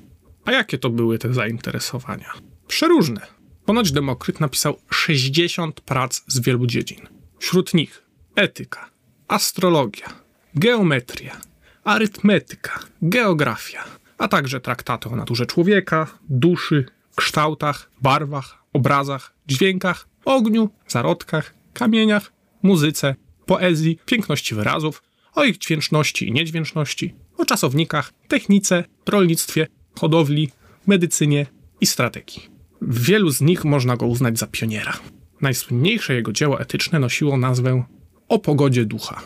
A 0.45 0.53
jakie 0.53 0.79
to 0.79 0.91
były 0.91 1.19
te 1.19 1.35
zainteresowania? 1.35 2.33
Przeróżne. 2.67 3.27
Ponoć 3.65 3.93
Demokryt 3.93 4.41
napisał 4.41 4.77
60 4.91 5.81
prac 5.81 6.25
z 6.27 6.41
wielu 6.41 6.67
dziedzin. 6.67 7.01
Wśród 7.39 7.75
nich 7.75 8.03
etyka, 8.37 8.94
astrologia, 9.29 10.07
geometria, 10.55 11.41
arytmetyka, 11.85 12.81
geografia, 13.03 13.85
a 14.19 14.29
także 14.29 14.61
traktaty 14.61 15.09
o 15.09 15.17
naturze 15.17 15.47
człowieka, 15.47 16.19
duszy, 16.29 16.87
kształtach, 17.17 17.91
barwach, 18.03 18.59
obrazach, 18.73 19.35
dźwiękach, 19.47 20.09
ogniu, 20.25 20.71
zarodkach, 20.89 21.55
kamieniach, 21.75 22.33
muzyce, 22.63 23.15
poezji, 23.47 23.99
piękności 24.07 24.55
wyrazów, 24.55 25.03
o 25.35 25.45
ich 25.45 25.59
dźwięczności 25.59 26.29
i 26.29 26.33
niedźwięczności, 26.33 27.15
o 27.39 27.45
czasownikach, 27.45 28.13
technice, 28.29 28.85
rolnictwie, 29.07 29.67
hodowli, 30.01 30.51
medycynie 30.87 31.47
i 31.81 31.87
strategii. 31.87 32.43
W 32.81 33.05
wielu 33.05 33.31
z 33.31 33.41
nich 33.41 33.65
można 33.65 33.97
go 33.97 34.07
uznać 34.07 34.39
za 34.39 34.47
pioniera. 34.47 34.99
Najsłynniejsze 35.41 36.15
jego 36.15 36.33
dzieło 36.33 36.61
etyczne 36.61 36.99
nosiło 36.99 37.37
nazwę 37.37 37.85
O 38.29 38.39
pogodzie 38.39 38.85
ducha. 38.85 39.23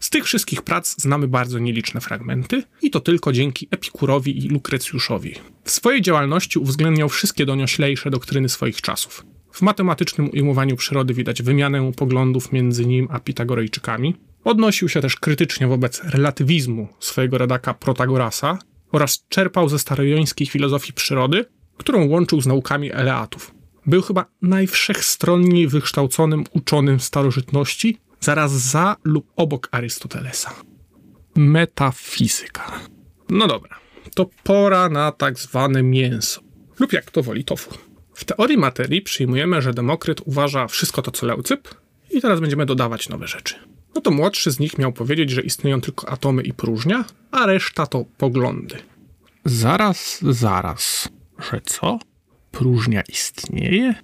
Z 0.00 0.10
tych 0.10 0.24
wszystkich 0.24 0.62
prac 0.62 0.94
znamy 1.02 1.28
bardzo 1.28 1.58
nieliczne 1.58 2.00
fragmenty 2.00 2.62
i 2.82 2.90
to 2.90 3.00
tylko 3.00 3.32
dzięki 3.32 3.68
Epikurowi 3.70 4.44
i 4.44 4.48
Lukrecjuszowi. 4.48 5.34
W 5.64 5.70
swojej 5.70 6.02
działalności 6.02 6.58
uwzględniał 6.58 7.08
wszystkie 7.08 7.46
donioślejsze 7.46 8.10
doktryny 8.10 8.48
swoich 8.48 8.80
czasów. 8.80 9.26
W 9.52 9.62
matematycznym 9.62 10.30
ujmowaniu 10.30 10.76
przyrody 10.76 11.14
widać 11.14 11.42
wymianę 11.42 11.92
poglądów 11.96 12.52
między 12.52 12.86
nim 12.86 13.08
a 13.10 13.20
Pitagorejczykami. 13.20 14.14
Odnosił 14.44 14.88
się 14.88 15.00
też 15.00 15.16
krytycznie 15.16 15.66
wobec 15.66 16.04
relatywizmu 16.04 16.88
swojego 17.00 17.38
rodaka 17.38 17.74
Protagorasa 17.74 18.58
oraz 18.92 19.24
czerpał 19.28 19.68
ze 19.68 19.78
starojońskiej 19.78 20.46
filozofii 20.46 20.92
przyrody, 20.92 21.44
którą 21.76 22.08
łączył 22.08 22.40
z 22.40 22.46
naukami 22.46 22.92
Eleatów. 22.92 23.54
Był 23.86 24.02
chyba 24.02 24.24
najwszechstronniej 24.42 25.68
wykształconym 25.68 26.44
uczonym 26.52 27.00
starożytności, 27.00 27.98
zaraz 28.20 28.52
za 28.52 28.96
lub 29.04 29.32
obok 29.36 29.68
Arystotelesa. 29.70 30.54
Metafizyka. 31.36 32.72
No 33.28 33.46
dobra, 33.46 33.76
to 34.14 34.30
pora 34.42 34.88
na 34.88 35.12
tak 35.12 35.38
zwane 35.38 35.82
mięso, 35.82 36.40
lub 36.78 36.92
jak 36.92 37.10
to 37.10 37.22
woli 37.22 37.44
tofu. 37.44 37.74
W 38.14 38.24
teorii 38.24 38.58
materii 38.58 39.02
przyjmujemy, 39.02 39.62
że 39.62 39.74
Demokryt 39.74 40.20
uważa 40.24 40.68
wszystko 40.68 41.02
to 41.02 41.10
co 41.10 41.26
Leucyp 41.26 41.68
i 42.10 42.20
teraz 42.20 42.40
będziemy 42.40 42.66
dodawać 42.66 43.08
nowe 43.08 43.26
rzeczy. 43.26 43.54
No 43.94 44.00
to 44.00 44.10
młodszy 44.10 44.50
z 44.50 44.58
nich 44.58 44.78
miał 44.78 44.92
powiedzieć, 44.92 45.30
że 45.30 45.42
istnieją 45.42 45.80
tylko 45.80 46.08
atomy 46.08 46.42
i 46.42 46.52
próżnia, 46.52 47.04
a 47.30 47.46
reszta 47.46 47.86
to 47.86 48.04
poglądy. 48.18 48.76
Zaraz, 49.44 50.18
zaraz. 50.30 51.08
Że 51.50 51.60
co? 51.64 51.98
Próżnia 52.50 53.02
istnieje? 53.08 53.94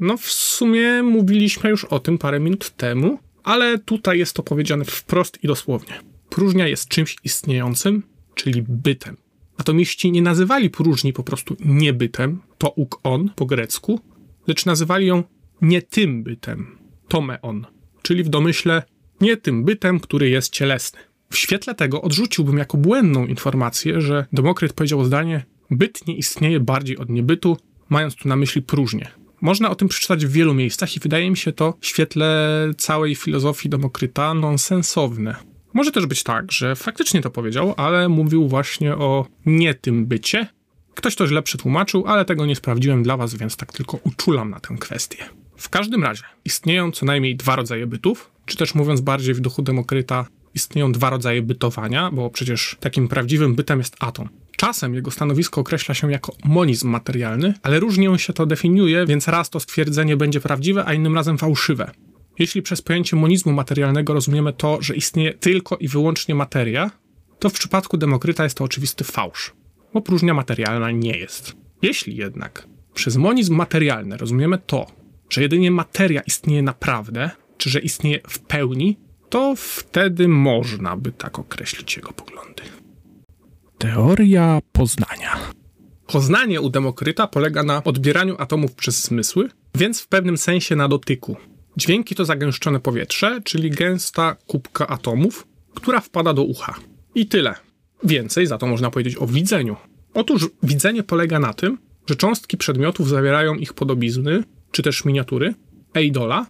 No 0.00 0.16
w 0.16 0.26
sumie 0.30 1.02
mówiliśmy 1.02 1.70
już 1.70 1.84
o 1.84 1.98
tym 2.00 2.18
parę 2.18 2.40
minut 2.40 2.70
temu, 2.70 3.18
ale 3.44 3.78
tutaj 3.78 4.18
jest 4.18 4.34
to 4.34 4.42
powiedziane 4.42 4.84
wprost 4.84 5.44
i 5.44 5.46
dosłownie. 5.46 5.94
Próżnia 6.30 6.68
jest 6.68 6.88
czymś 6.88 7.16
istniejącym, 7.24 8.02
czyli 8.34 8.64
bytem. 8.68 9.16
Atomiści 9.56 10.12
nie 10.12 10.22
nazywali 10.22 10.70
próżni 10.70 11.12
po 11.12 11.22
prostu 11.22 11.56
niebytem, 11.64 12.40
to 12.58 12.70
uk 12.70 13.00
on 13.02 13.30
po 13.36 13.46
grecku, 13.46 14.00
lecz 14.46 14.66
nazywali 14.66 15.06
ją 15.06 15.24
nie 15.62 15.82
tym 15.82 16.22
bytem, 16.22 16.78
tomeon, 17.08 17.66
czyli 18.02 18.22
w 18.22 18.28
domyśle 18.28 18.82
nie 19.20 19.36
tym 19.36 19.64
bytem, 19.64 20.00
który 20.00 20.28
jest 20.28 20.52
cielesny. 20.52 21.00
W 21.30 21.36
świetle 21.36 21.74
tego 21.74 22.02
odrzuciłbym 22.02 22.58
jako 22.58 22.76
błędną 22.76 23.26
informację, 23.26 24.00
że 24.00 24.26
Demokryt 24.32 24.72
powiedział 24.72 25.04
zdanie 25.04 25.44
byt 25.70 26.06
nie 26.06 26.16
istnieje 26.16 26.60
bardziej 26.60 26.98
od 26.98 27.08
niebytu, 27.08 27.56
mając 27.88 28.14
tu 28.14 28.28
na 28.28 28.36
myśli 28.36 28.62
próżnię. 28.62 29.08
Można 29.40 29.70
o 29.70 29.74
tym 29.74 29.88
przeczytać 29.88 30.26
w 30.26 30.32
wielu 30.32 30.54
miejscach 30.54 30.96
i 30.96 31.00
wydaje 31.00 31.30
mi 31.30 31.36
się 31.36 31.52
to 31.52 31.74
w 31.80 31.86
świetle 31.86 32.70
całej 32.78 33.14
filozofii 33.14 33.68
Demokryta 33.68 34.34
nonsensowne. 34.34 35.34
Może 35.74 35.92
też 35.92 36.06
być 36.06 36.22
tak, 36.22 36.52
że 36.52 36.76
faktycznie 36.76 37.20
to 37.20 37.30
powiedział, 37.30 37.74
ale 37.76 38.08
mówił 38.08 38.48
właśnie 38.48 38.94
o 38.94 39.26
nie 39.46 39.74
tym 39.74 40.06
bycie. 40.06 40.46
Ktoś 40.94 41.16
to 41.16 41.26
źle 41.26 41.42
przetłumaczył, 41.42 42.04
ale 42.06 42.24
tego 42.24 42.46
nie 42.46 42.56
sprawdziłem 42.56 43.02
dla 43.02 43.16
was, 43.16 43.34
więc 43.34 43.56
tak 43.56 43.72
tylko 43.72 43.98
uczulam 44.04 44.50
na 44.50 44.60
tę 44.60 44.76
kwestię. 44.80 45.24
W 45.56 45.68
każdym 45.68 46.04
razie 46.04 46.22
istnieją 46.44 46.92
co 46.92 47.06
najmniej 47.06 47.36
dwa 47.36 47.56
rodzaje 47.56 47.86
bytów, 47.86 48.30
czy 48.46 48.56
też 48.56 48.74
mówiąc 48.74 49.00
bardziej 49.00 49.34
w 49.34 49.40
duchu 49.40 49.62
Demokryta, 49.62 50.26
istnieją 50.54 50.92
dwa 50.92 51.10
rodzaje 51.10 51.42
bytowania, 51.42 52.10
bo 52.10 52.30
przecież 52.30 52.76
takim 52.80 53.08
prawdziwym 53.08 53.54
bytem 53.54 53.78
jest 53.78 53.96
atom. 54.00 54.28
Czasem 54.58 54.94
jego 54.94 55.10
stanowisko 55.10 55.60
określa 55.60 55.94
się 55.94 56.12
jako 56.12 56.32
monizm 56.44 56.88
materialny, 56.88 57.54
ale 57.62 57.80
różnie 57.80 58.18
się 58.18 58.32
to 58.32 58.46
definiuje, 58.46 59.06
więc 59.06 59.28
raz 59.28 59.50
to 59.50 59.60
stwierdzenie 59.60 60.16
będzie 60.16 60.40
prawdziwe, 60.40 60.84
a 60.86 60.94
innym 60.94 61.14
razem 61.14 61.38
fałszywe. 61.38 61.90
Jeśli 62.38 62.62
przez 62.62 62.82
pojęcie 62.82 63.16
monizmu 63.16 63.52
materialnego 63.52 64.14
rozumiemy 64.14 64.52
to, 64.52 64.78
że 64.82 64.96
istnieje 64.96 65.34
tylko 65.34 65.76
i 65.76 65.88
wyłącznie 65.88 66.34
materia, 66.34 66.90
to 67.38 67.50
w 67.50 67.52
przypadku 67.52 67.96
Demokryta 67.96 68.44
jest 68.44 68.56
to 68.56 68.64
oczywisty 68.64 69.04
fałsz, 69.04 69.54
bo 69.94 70.00
próżnia 70.00 70.34
materialna 70.34 70.90
nie 70.90 71.18
jest. 71.18 71.56
Jeśli 71.82 72.16
jednak 72.16 72.68
przez 72.94 73.16
monizm 73.16 73.54
materialny 73.54 74.16
rozumiemy 74.16 74.58
to, 74.66 74.86
że 75.30 75.42
jedynie 75.42 75.70
materia 75.70 76.20
istnieje 76.20 76.62
naprawdę, 76.62 77.30
czy 77.58 77.70
że 77.70 77.80
istnieje 77.80 78.20
w 78.28 78.38
pełni, 78.38 78.98
to 79.28 79.54
wtedy 79.56 80.28
można 80.28 80.96
by 80.96 81.12
tak 81.12 81.38
określić 81.38 81.96
jego 81.96 82.12
poglądy. 82.12 82.62
Teoria 83.78 84.60
poznania. 84.72 85.36
Poznanie 86.06 86.60
u 86.60 86.70
Demokryta 86.70 87.26
polega 87.26 87.62
na 87.62 87.84
odbieraniu 87.84 88.36
atomów 88.38 88.74
przez 88.74 89.04
zmysły, 89.04 89.48
więc 89.74 90.00
w 90.00 90.08
pewnym 90.08 90.38
sensie 90.38 90.76
na 90.76 90.88
dotyku. 90.88 91.36
Dźwięki 91.76 92.14
to 92.14 92.24
zagęszczone 92.24 92.80
powietrze, 92.80 93.40
czyli 93.44 93.70
gęsta 93.70 94.36
kubka 94.46 94.86
atomów, 94.86 95.46
która 95.74 96.00
wpada 96.00 96.34
do 96.34 96.42
ucha. 96.42 96.74
I 97.14 97.26
tyle. 97.26 97.54
Więcej 98.04 98.46
za 98.46 98.58
to 98.58 98.66
można 98.66 98.90
powiedzieć 98.90 99.16
o 99.16 99.26
widzeniu. 99.26 99.76
Otóż 100.14 100.46
widzenie 100.62 101.02
polega 101.02 101.38
na 101.38 101.54
tym, 101.54 101.78
że 102.06 102.16
cząstki 102.16 102.56
przedmiotów 102.56 103.08
zawierają 103.08 103.54
ich 103.54 103.72
podobizny, 103.72 104.44
czy 104.70 104.82
też 104.82 105.04
miniatury, 105.04 105.54
eidola, 105.94 106.46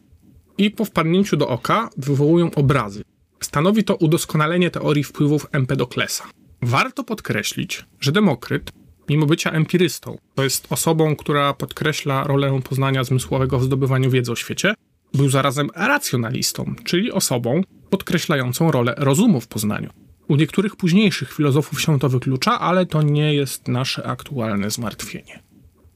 i 0.59 0.71
po 0.71 0.85
wpadnięciu 0.85 1.37
do 1.37 1.49
oka 1.49 1.91
wywołują 1.97 2.51
obrazy. 2.55 3.03
Stanowi 3.41 3.85
to 3.85 3.97
udoskonalenie 3.97 4.71
teorii 4.71 5.05
wpływów 5.05 5.47
Empedoklesa. 5.53 6.25
Warto 6.63 7.05
podkreślić, 7.05 7.85
że 8.01 8.13
Demokryt, 8.13 8.73
mimo 9.09 9.27
bycia 9.27 9.51
empirystą, 9.51 10.19
to 10.35 10.45
jest 10.45 10.67
osobą, 10.71 11.17
która 11.17 11.55
podkreśla 11.55 12.25
rolę 12.25 12.61
poznania 12.65 13.05
zmysłowego 13.05 13.59
w 13.59 13.65
zdobywaniu 13.65 14.11
wiedzy 14.11 14.33
o 14.33 14.37
świecie, 14.37 14.75
był 15.15 15.29
zarazem 15.29 15.71
racjonalistą, 15.75 16.75
czyli 16.85 17.13
osobą 17.13 17.63
podkreślającą 17.91 18.71
rolę 18.71 18.95
rozumu 18.97 19.41
w 19.41 19.49
poznaniu. 19.49 19.91
U 20.29 20.37
niektórych 20.37 20.77
późniejszych 20.77 21.33
filozofów 21.33 21.81
się 21.81 21.99
to 21.99 22.09
wyklucza, 22.09 22.61
ale 22.61 22.87
to 22.87 23.03
nie 23.03 23.35
jest 23.35 23.69
nasze 23.69 24.07
aktualne 24.07 24.71
zmartwienie. 24.71 25.43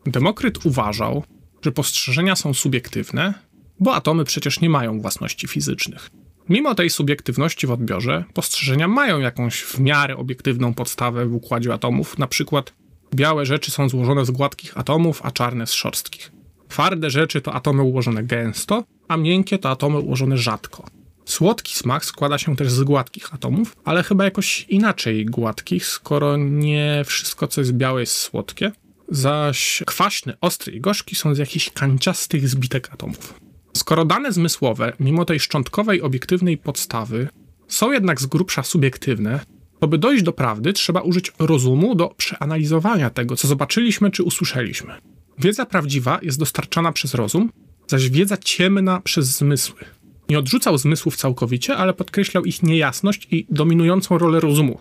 Demokryt 0.07 0.66
uważał, 0.66 1.25
że 1.62 1.73
postrzeżenia 1.73 2.37
są 2.37 2.54
subiektywne, 2.54 3.35
bo 3.81 3.95
atomy 3.95 4.25
przecież 4.25 4.61
nie 4.61 4.71
mają 4.71 5.00
własności 5.00 5.49
fizycznych. 5.49 6.11
Mimo 6.49 6.75
tej 6.75 6.90
subiektywności 6.90 7.66
w 7.66 7.70
odbiorze, 7.70 8.25
postrzeżenia 8.34 8.88
mają 8.88 9.20
jakąś 9.20 9.62
w 9.62 9.80
miarę 9.80 10.16
obiektywną 10.16 10.75
podstawę 10.75 11.26
w 11.26 11.34
układzie 11.34 11.72
atomów, 11.72 12.18
na 12.18 12.26
przykład 12.26 12.72
białe 13.14 13.46
rzeczy 13.46 13.70
są 13.70 13.88
złożone 13.88 14.25
z 14.25 14.30
gładkich 14.30 14.78
atomów, 14.78 15.20
a 15.25 15.30
czarne 15.30 15.66
z 15.66 15.72
szorstkich. 15.72 16.32
Twarde 16.68 17.11
rzeczy 17.11 17.40
to 17.40 17.52
atomy 17.52 17.82
ułożone 17.82 18.25
gęsto, 18.25 18.84
a 19.08 19.16
miękkie 19.16 19.58
to 19.58 19.70
atomy 19.70 19.99
ułożone 19.99 20.37
rzadko. 20.37 20.87
Słodki 21.25 21.75
smak 21.75 22.04
składa 22.04 22.38
się 22.38 22.56
też 22.56 22.70
z 22.70 22.82
gładkich 22.82 23.34
atomów, 23.34 23.76
ale 23.84 24.02
chyba 24.02 24.25
jakoś 24.25 24.66
inaczej 24.68 25.26
gładkich, 25.26 25.87
skoro 25.87 26.37
nie 26.37 27.02
wszystko, 27.06 27.49
co 27.49 27.61
jest 27.61 27.72
białe, 27.72 28.00
jest 28.00 28.16
słodkie, 28.16 28.72
zaś 29.08 29.82
kwaśny, 29.87 30.34
ostry 30.40 30.72
i 30.72 30.80
gorzki 30.80 31.16
są 31.16 31.34
z 31.34 31.38
jakichś 31.38 31.70
kanciastych 31.70 32.49
zbitek 32.49 32.92
atomów. 32.92 33.41
Skoro 33.72 34.04
dane 34.04 34.32
zmysłowe, 34.32 34.92
mimo 35.00 35.24
tej 35.24 35.40
szczątkowej, 35.40 36.02
obiektywnej 36.02 36.58
podstawy, 36.58 37.28
są 37.68 37.92
jednak 37.92 38.20
z 38.20 38.26
grubsza 38.26 38.62
subiektywne, 38.62 39.40
to 39.78 39.88
by 39.88 39.98
dojść 39.98 40.22
do 40.22 40.32
prawdy, 40.32 40.72
trzeba 40.72 41.00
użyć 41.00 41.32
rozumu 41.38 41.94
do 41.94 42.08
przeanalizowania 42.08 43.10
tego, 43.10 43.36
co 43.36 43.48
zobaczyliśmy 43.48 44.10
czy 44.10 44.22
usłyszeliśmy. 44.22 44.94
Wiedza 45.38 45.66
prawdziwa 45.66 46.18
jest 46.22 46.38
dostarczana 46.38 46.92
przez 46.92 47.14
rozum, 47.14 47.50
zaś 47.86 48.10
wiedza 48.10 48.36
ciemna 48.36 49.00
przez 49.00 49.26
zmysły. 49.38 49.80
Nie 50.28 50.38
odrzucał 50.38 50.78
zmysłów 50.78 51.16
całkowicie, 51.16 51.76
ale 51.76 51.94
podkreślał 51.94 52.44
ich 52.44 52.62
niejasność 52.62 53.28
i 53.30 53.46
dominującą 53.50 54.18
rolę 54.18 54.40
rozumu. 54.40 54.80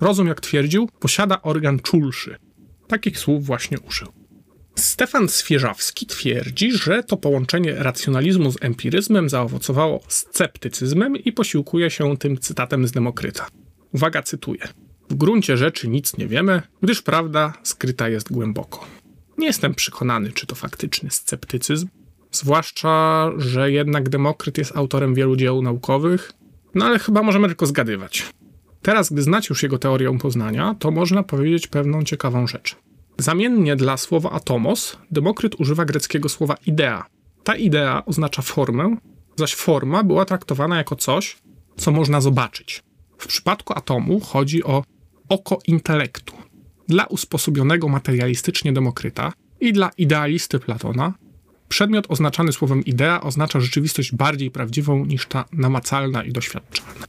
Rozum, 0.00 0.26
jak 0.26 0.40
twierdził, 0.40 0.88
posiada 1.00 1.42
organ 1.42 1.80
czulszy. 1.80 2.36
Takich 2.86 3.18
słów 3.18 3.46
właśnie 3.46 3.80
użył. 3.80 4.08
Stefan 4.78 5.28
Swierzawski 5.28 6.06
twierdzi, 6.06 6.72
że 6.72 7.02
to 7.02 7.16
połączenie 7.16 7.74
racjonalizmu 7.74 8.52
z 8.52 8.56
empiryzmem 8.60 9.28
zaowocowało 9.28 10.00
sceptycyzmem 10.08 11.16
i 11.16 11.32
posiłkuje 11.32 11.90
się 11.90 12.16
tym 12.16 12.38
cytatem 12.38 12.88
z 12.88 12.92
Demokryta. 12.92 13.46
Uwaga, 13.94 14.22
cytuję. 14.22 14.68
W 15.10 15.14
gruncie 15.14 15.56
rzeczy 15.56 15.88
nic 15.88 16.16
nie 16.16 16.28
wiemy, 16.28 16.62
gdyż 16.82 17.02
prawda 17.02 17.52
skryta 17.62 18.08
jest 18.08 18.32
głęboko. 18.32 18.86
Nie 19.38 19.46
jestem 19.46 19.74
przekonany, 19.74 20.32
czy 20.32 20.46
to 20.46 20.54
faktyczny 20.54 21.10
sceptycyzm, 21.10 21.88
zwłaszcza, 22.32 23.30
że 23.36 23.72
jednak 23.72 24.08
Demokryt 24.08 24.58
jest 24.58 24.76
autorem 24.76 25.14
wielu 25.14 25.36
dzieł 25.36 25.62
naukowych, 25.62 26.32
no 26.74 26.84
ale 26.84 26.98
chyba 26.98 27.22
możemy 27.22 27.48
tylko 27.48 27.66
zgadywać. 27.66 28.26
Teraz, 28.82 29.12
gdy 29.12 29.22
znacie 29.22 29.46
już 29.50 29.62
jego 29.62 29.78
teorię 29.78 30.18
poznania, 30.18 30.74
to 30.78 30.90
można 30.90 31.22
powiedzieć 31.22 31.66
pewną 31.66 32.02
ciekawą 32.02 32.46
rzecz. 32.46 32.76
Zamiennie 33.18 33.76
dla 33.76 33.96
słowa 33.96 34.30
atomos, 34.30 34.96
Demokryt 35.10 35.60
używa 35.60 35.84
greckiego 35.84 36.28
słowa 36.28 36.56
idea. 36.66 37.06
Ta 37.44 37.56
idea 37.56 38.02
oznacza 38.06 38.42
formę, 38.42 38.96
zaś 39.36 39.54
forma 39.54 40.04
była 40.04 40.24
traktowana 40.24 40.76
jako 40.76 40.96
coś, 40.96 41.36
co 41.76 41.90
można 41.90 42.20
zobaczyć. 42.20 42.82
W 43.18 43.26
przypadku 43.26 43.72
atomu 43.76 44.20
chodzi 44.20 44.64
o 44.64 44.84
oko 45.28 45.58
intelektu. 45.66 46.34
Dla 46.88 47.06
usposobionego 47.06 47.88
materialistycznie 47.88 48.72
Demokryta 48.72 49.32
i 49.60 49.72
dla 49.72 49.90
idealisty 49.96 50.58
Platona 50.58 51.14
przedmiot 51.68 52.06
oznaczany 52.08 52.52
słowem 52.52 52.84
idea 52.84 53.20
oznacza 53.20 53.60
rzeczywistość 53.60 54.14
bardziej 54.14 54.50
prawdziwą 54.50 55.04
niż 55.04 55.26
ta 55.26 55.44
namacalna 55.52 56.24
i 56.24 56.32
doświadczalna. 56.32 57.06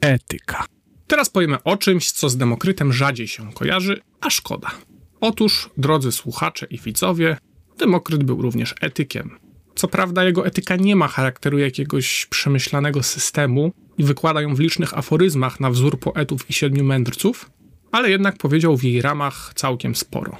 Etyka. 0.00 0.66
Teraz 1.06 1.30
powiemy 1.30 1.62
o 1.62 1.76
czymś, 1.76 2.12
co 2.12 2.28
z 2.28 2.36
Demokrytem 2.36 2.92
rzadziej 2.92 3.28
się 3.28 3.52
kojarzy, 3.52 4.00
a 4.20 4.30
szkoda. 4.30 4.70
Otóż, 5.20 5.70
drodzy 5.76 6.12
słuchacze 6.12 6.66
i 6.70 6.78
widzowie, 6.78 7.36
Demokryt 7.78 8.24
był 8.24 8.42
również 8.42 8.74
etykiem. 8.80 9.38
Co 9.74 9.88
prawda, 9.88 10.24
jego 10.24 10.46
etyka 10.46 10.76
nie 10.76 10.96
ma 10.96 11.08
charakteru 11.08 11.58
jakiegoś 11.58 12.26
przemyślanego 12.26 13.02
systemu 13.02 13.72
i 13.98 14.04
wykłada 14.04 14.42
ją 14.42 14.54
w 14.54 14.60
licznych 14.60 14.98
aforyzmach 14.98 15.60
na 15.60 15.70
wzór 15.70 16.00
poetów 16.00 16.50
i 16.50 16.52
siedmiu 16.52 16.84
mędrców, 16.84 17.50
ale 17.92 18.10
jednak 18.10 18.38
powiedział 18.38 18.76
w 18.76 18.84
jej 18.84 19.02
ramach 19.02 19.52
całkiem 19.54 19.94
sporo. 19.94 20.36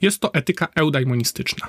Jest 0.00 0.20
to 0.20 0.34
etyka 0.34 0.68
eudaimonistyczna. 0.74 1.68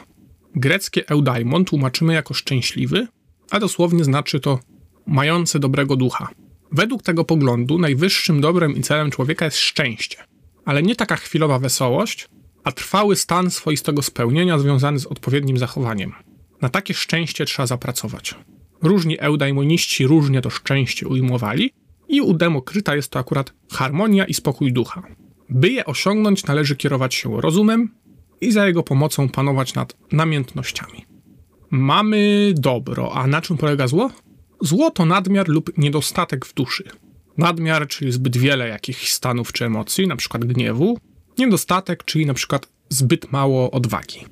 Greckie 0.56 1.10
eudaimon 1.10 1.66
tłumaczymy 1.66 2.14
jako 2.14 2.34
szczęśliwy, 2.34 3.08
a 3.52 3.60
dosłownie 3.60 4.04
znaczy 4.04 4.40
to 4.40 4.60
mający 5.08 5.60
dobrego 5.60 5.96
ducha. 5.96 6.30
Według 6.72 7.04
tego 7.04 7.26
poglądu 7.26 7.80
najwyższym 7.80 8.42
dobrem 8.42 8.76
i 8.76 8.82
celem 8.82 9.12
człowieka 9.12 9.46
jest 9.46 9.58
szczęście, 9.58 10.18
ale 10.66 10.84
nie 10.84 10.96
taka 10.96 11.16
chwilowa 11.16 11.60
wesołość, 11.60 12.28
a 12.64 12.72
trwały 12.72 13.16
stan 13.16 13.52
swoistego 13.52 14.02
spełnienia 14.02 14.60
związany 14.60 15.00
z 15.00 15.06
odpowiednim 15.06 15.58
zachowaniem. 15.58 16.14
Na 16.62 16.70
takie 16.70 16.94
szczęście 16.94 17.46
trzeba 17.46 17.68
zapracować. 17.68 18.36
Różni 18.82 19.20
eudaimoniści 19.20 20.08
różnie 20.08 20.42
to 20.42 20.50
szczęście 20.50 21.08
ujmowali 21.08 21.72
i 22.08 22.22
u 22.22 22.34
Demokryta 22.34 22.96
jest 22.96 23.12
to 23.12 23.20
akurat 23.20 23.54
harmonia 23.72 24.26
i 24.26 24.34
spokój 24.34 24.74
ducha. 24.74 25.04
By 25.50 25.70
je 25.70 25.86
osiągnąć, 25.86 26.46
należy 26.46 26.76
kierować 26.76 27.16
się 27.16 27.42
rozumem 27.42 27.90
i 28.42 28.52
za 28.52 28.68
jego 28.68 28.84
pomocą 28.84 29.30
panować 29.30 29.74
nad 29.74 29.98
namiętnościami. 30.12 31.06
Mamy 31.70 32.54
dobro, 32.58 33.14
a 33.14 33.28
na 33.28 33.42
czym 33.42 33.58
polega 33.58 33.88
zło? 33.88 34.12
Zło 34.62 34.92
to 34.92 35.06
nadmiar 35.06 35.48
lub 35.48 35.78
niedostatek 35.78 36.46
w 36.46 36.54
duszy. 36.54 36.84
Nadmiar, 37.38 37.88
czyli 37.88 38.12
zbyt 38.12 38.38
wiele 38.38 38.68
jakichś 38.68 39.12
stanów 39.12 39.54
czy 39.54 39.66
emocji, 39.66 40.04
np. 40.04 40.40
gniewu, 40.40 40.98
Niedostatek, 41.38 42.04
czyli 42.04 42.26
na 42.26 42.34
przykład 42.34 42.68
zbyt 42.90 43.32
mało 43.32 43.72
odwagi. 43.72 44.26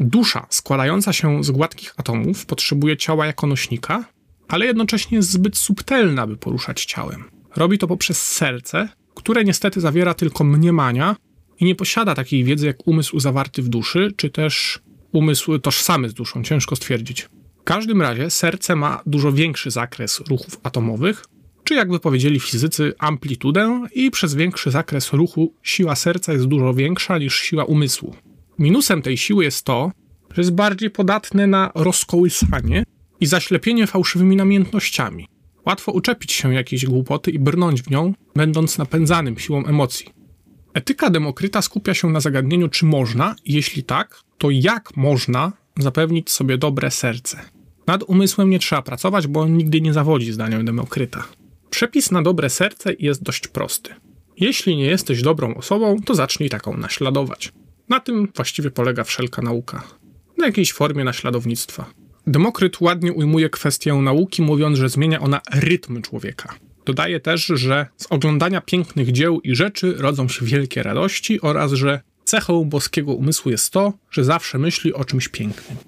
Dusza 0.00 0.46
składająca 0.50 1.12
się 1.12 1.44
z 1.44 1.50
gładkich 1.50 1.94
atomów 1.96 2.46
potrzebuje 2.46 2.96
ciała 2.96 3.26
jako 3.26 3.46
nośnika, 3.46 4.04
ale 4.48 4.66
jednocześnie 4.66 5.16
jest 5.16 5.30
zbyt 5.30 5.56
subtelna, 5.56 6.26
by 6.26 6.36
poruszać 6.36 6.84
ciałem. 6.84 7.24
Robi 7.56 7.78
to 7.78 7.86
poprzez 7.86 8.22
serce, 8.22 8.88
które 9.14 9.44
niestety 9.44 9.80
zawiera 9.80 10.14
tylko 10.14 10.44
mniemania 10.44 11.16
i 11.60 11.64
nie 11.64 11.74
posiada 11.74 12.14
takiej 12.14 12.44
wiedzy 12.44 12.66
jak 12.66 12.86
umysł 12.86 13.20
zawarty 13.20 13.62
w 13.62 13.68
duszy, 13.68 14.12
czy 14.16 14.30
też 14.30 14.80
umysł 15.12 15.58
tożsamy 15.58 16.08
z 16.08 16.14
duszą, 16.14 16.42
ciężko 16.42 16.76
stwierdzić. 16.76 17.28
W 17.60 17.64
każdym 17.64 18.02
razie 18.02 18.30
serce 18.30 18.76
ma 18.76 19.02
dużo 19.06 19.32
większy 19.32 19.70
zakres 19.70 20.20
ruchów 20.20 20.60
atomowych, 20.62 21.24
czy 21.64 21.74
jakby 21.74 22.00
powiedzieli 22.00 22.40
fizycy, 22.40 22.92
amplitudę 22.98 23.86
i 23.94 24.10
przez 24.10 24.34
większy 24.34 24.70
zakres 24.70 25.12
ruchu 25.12 25.54
siła 25.62 25.96
serca 25.96 26.32
jest 26.32 26.46
dużo 26.46 26.74
większa 26.74 27.18
niż 27.18 27.40
siła 27.40 27.64
umysłu. 27.64 28.14
Minusem 28.58 29.02
tej 29.02 29.16
siły 29.16 29.44
jest 29.44 29.64
to, 29.64 29.92
że 30.34 30.42
jest 30.42 30.54
bardziej 30.54 30.90
podatne 30.90 31.46
na 31.46 31.72
rozkołysanie 31.74 32.84
i 33.20 33.26
zaślepienie 33.26 33.86
fałszywymi 33.86 34.36
namiętnościami. 34.36 35.28
Łatwo 35.66 35.92
uczepić 35.92 36.32
się 36.32 36.54
jakiejś 36.54 36.86
głupoty 36.86 37.30
i 37.30 37.38
brnąć 37.38 37.82
w 37.82 37.90
nią, 37.90 38.14
będąc 38.34 38.78
napędzanym 38.78 39.38
siłą 39.38 39.64
emocji. 39.64 40.06
Etyka 40.74 41.10
Demokryta 41.10 41.62
skupia 41.62 41.94
się 41.94 42.10
na 42.10 42.20
zagadnieniu, 42.20 42.68
czy 42.68 42.86
można, 42.86 43.34
jeśli 43.44 43.84
tak, 43.84 44.20
to 44.38 44.50
jak 44.50 44.96
można 44.96 45.52
zapewnić 45.78 46.30
sobie 46.30 46.58
dobre 46.58 46.90
serce. 46.90 47.38
Nad 47.86 48.02
umysłem 48.02 48.50
nie 48.50 48.58
trzeba 48.58 48.82
pracować, 48.82 49.26
bo 49.26 49.40
on 49.40 49.56
nigdy 49.56 49.80
nie 49.80 49.92
zawodzi, 49.92 50.32
zdaniem 50.32 50.64
Demokryta. 50.64 51.24
Przepis 51.72 52.10
na 52.10 52.22
dobre 52.22 52.50
serce 52.50 52.92
jest 52.98 53.22
dość 53.22 53.48
prosty. 53.48 53.94
Jeśli 54.36 54.76
nie 54.76 54.84
jesteś 54.84 55.22
dobrą 55.22 55.54
osobą, 55.54 55.96
to 56.04 56.14
zacznij 56.14 56.48
taką 56.48 56.76
naśladować. 56.76 57.52
Na 57.88 58.00
tym 58.00 58.28
właściwie 58.36 58.70
polega 58.70 59.04
wszelka 59.04 59.42
nauka. 59.42 59.82
Na 60.38 60.46
jakiejś 60.46 60.72
formie 60.72 61.04
naśladownictwa. 61.04 61.86
Demokryt 62.26 62.80
ładnie 62.80 63.12
ujmuje 63.12 63.50
kwestię 63.50 63.94
nauki, 63.94 64.42
mówiąc, 64.42 64.78
że 64.78 64.88
zmienia 64.88 65.20
ona 65.20 65.40
rytm 65.52 66.02
człowieka. 66.02 66.54
Dodaje 66.86 67.20
też, 67.20 67.46
że 67.46 67.86
z 67.96 68.06
oglądania 68.10 68.60
pięknych 68.60 69.12
dzieł 69.12 69.40
i 69.40 69.56
rzeczy 69.56 69.94
rodzą 69.98 70.28
się 70.28 70.46
wielkie 70.46 70.82
radości 70.82 71.40
oraz, 71.40 71.72
że 71.72 72.00
cechą 72.24 72.64
boskiego 72.64 73.12
umysłu 73.12 73.50
jest 73.50 73.70
to, 73.70 73.92
że 74.10 74.24
zawsze 74.24 74.58
myśli 74.58 74.94
o 74.94 75.04
czymś 75.04 75.28
pięknym. 75.28 75.78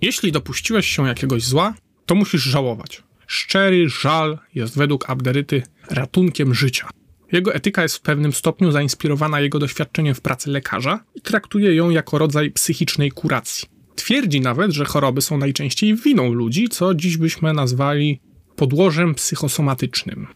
Jeśli 0.00 0.32
dopuściłeś 0.32 0.86
się 0.86 1.08
jakiegoś 1.08 1.44
zła, 1.44 1.74
to 2.06 2.14
musisz 2.14 2.42
żałować. 2.42 3.02
Szczery 3.26 3.88
żal 3.88 4.38
jest 4.54 4.76
według 4.76 5.10
Abderyty 5.10 5.62
ratunkiem 5.90 6.54
życia. 6.54 6.88
Jego 7.32 7.54
etyka 7.54 7.82
jest 7.82 7.96
w 7.96 8.00
pewnym 8.00 8.32
stopniu 8.32 8.70
zainspirowana 8.70 9.40
jego 9.40 9.58
doświadczeniem 9.58 10.14
w 10.14 10.20
pracy 10.20 10.50
lekarza 10.50 11.04
i 11.14 11.20
traktuje 11.20 11.74
ją 11.74 11.90
jako 11.90 12.18
rodzaj 12.18 12.50
psychicznej 12.50 13.10
kuracji. 13.10 13.68
Twierdzi 13.94 14.40
nawet, 14.40 14.72
że 14.72 14.84
choroby 14.84 15.22
są 15.22 15.38
najczęściej 15.38 15.96
winą 15.96 16.32
ludzi, 16.32 16.68
co 16.68 16.94
dziś 16.94 17.16
byśmy 17.16 17.52
nazwali 17.52 18.20
podłożem 18.56 19.14
psychosomatycznym. 19.14 20.26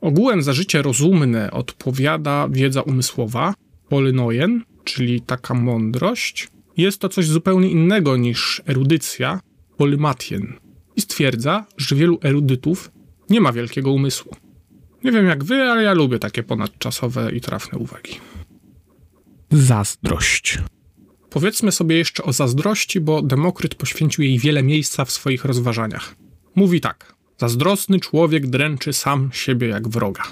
Ogółem 0.00 0.42
za 0.42 0.52
życie 0.52 0.82
rozumne 0.82 1.50
odpowiada 1.50 2.48
wiedza 2.50 2.82
umysłowa, 2.82 3.54
polynojen, 3.88 4.64
czyli 4.84 5.20
taka 5.20 5.54
mądrość. 5.54 6.48
Jest 6.76 6.98
to 6.98 7.08
coś 7.08 7.26
zupełnie 7.26 7.70
innego 7.70 8.16
niż 8.16 8.62
erudycja, 8.66 9.40
polymatien 9.76 10.65
i 10.96 11.00
stwierdza, 11.00 11.66
że 11.76 11.96
wielu 11.96 12.18
erudytów 12.22 12.90
nie 13.30 13.40
ma 13.40 13.52
wielkiego 13.52 13.92
umysłu. 13.92 14.36
Nie 15.04 15.12
wiem 15.12 15.26
jak 15.26 15.44
wy, 15.44 15.62
ale 15.62 15.82
ja 15.82 15.92
lubię 15.92 16.18
takie 16.18 16.42
ponadczasowe 16.42 17.32
i 17.32 17.40
trafne 17.40 17.78
uwagi. 17.78 18.12
Zazdrość. 19.50 20.58
Powiedzmy 21.30 21.72
sobie 21.72 21.96
jeszcze 21.96 22.22
o 22.22 22.32
zazdrości, 22.32 23.00
bo 23.00 23.22
Demokryt 23.22 23.74
poświęcił 23.74 24.24
jej 24.24 24.38
wiele 24.38 24.62
miejsca 24.62 25.04
w 25.04 25.10
swoich 25.10 25.44
rozważaniach. 25.44 26.16
Mówi 26.54 26.80
tak: 26.80 27.14
Zazdrosny 27.38 28.00
człowiek 28.00 28.46
dręczy 28.46 28.92
sam 28.92 29.30
siebie 29.32 29.68
jak 29.68 29.88
wroga. 29.88 30.22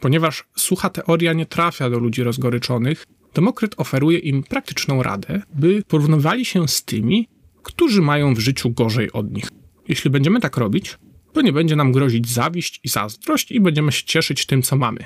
Ponieważ 0.00 0.44
sucha 0.56 0.90
teoria 0.90 1.32
nie 1.32 1.46
trafia 1.46 1.90
do 1.90 1.98
ludzi 1.98 2.22
rozgoryczonych, 2.22 3.06
Demokryt 3.34 3.74
oferuje 3.76 4.18
im 4.18 4.42
praktyczną 4.42 5.02
radę, 5.02 5.42
by 5.54 5.82
porównywali 5.88 6.44
się 6.44 6.68
z 6.68 6.84
tymi, 6.84 7.28
którzy 7.62 8.02
mają 8.02 8.34
w 8.34 8.38
życiu 8.38 8.70
gorzej 8.70 9.12
od 9.12 9.32
nich. 9.32 9.48
Jeśli 9.88 10.10
będziemy 10.10 10.40
tak 10.40 10.56
robić, 10.56 10.98
to 11.32 11.42
nie 11.42 11.52
będzie 11.52 11.76
nam 11.76 11.92
grozić 11.92 12.28
zawiść 12.28 12.80
i 12.84 12.88
zazdrość 12.88 13.52
i 13.52 13.60
będziemy 13.60 13.92
się 13.92 14.04
cieszyć 14.04 14.46
tym, 14.46 14.62
co 14.62 14.76
mamy. 14.76 14.98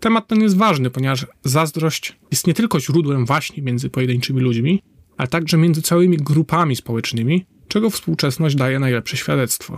Temat 0.00 0.28
ten 0.28 0.42
jest 0.42 0.56
ważny, 0.56 0.90
ponieważ 0.90 1.26
zazdrość 1.44 2.16
jest 2.30 2.46
nie 2.46 2.54
tylko 2.54 2.80
źródłem 2.80 3.26
waśni 3.26 3.62
między 3.62 3.90
pojedynczymi 3.90 4.40
ludźmi, 4.40 4.82
ale 5.16 5.28
także 5.28 5.56
między 5.56 5.82
całymi 5.82 6.16
grupami 6.16 6.76
społecznymi, 6.76 7.46
czego 7.68 7.90
współczesność 7.90 8.56
daje 8.56 8.78
najlepsze 8.78 9.16
świadectwo. 9.16 9.76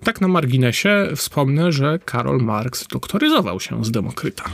Tak 0.00 0.20
na 0.20 0.28
marginesie 0.28 1.08
wspomnę, 1.16 1.72
że 1.72 1.98
Karol 2.04 2.40
Marx 2.40 2.86
doktoryzował 2.86 3.60
się 3.60 3.84
z 3.84 3.90
Demokryta. 3.90 4.44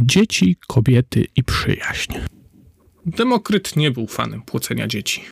Dzieci, 0.00 0.56
kobiety 0.66 1.26
i 1.36 1.44
przyjaźń. 1.44 2.12
Demokryt 3.06 3.76
nie 3.76 3.90
był 3.90 4.06
fanem 4.06 4.42
płocenia 4.42 4.86
dzieci. 4.86 5.22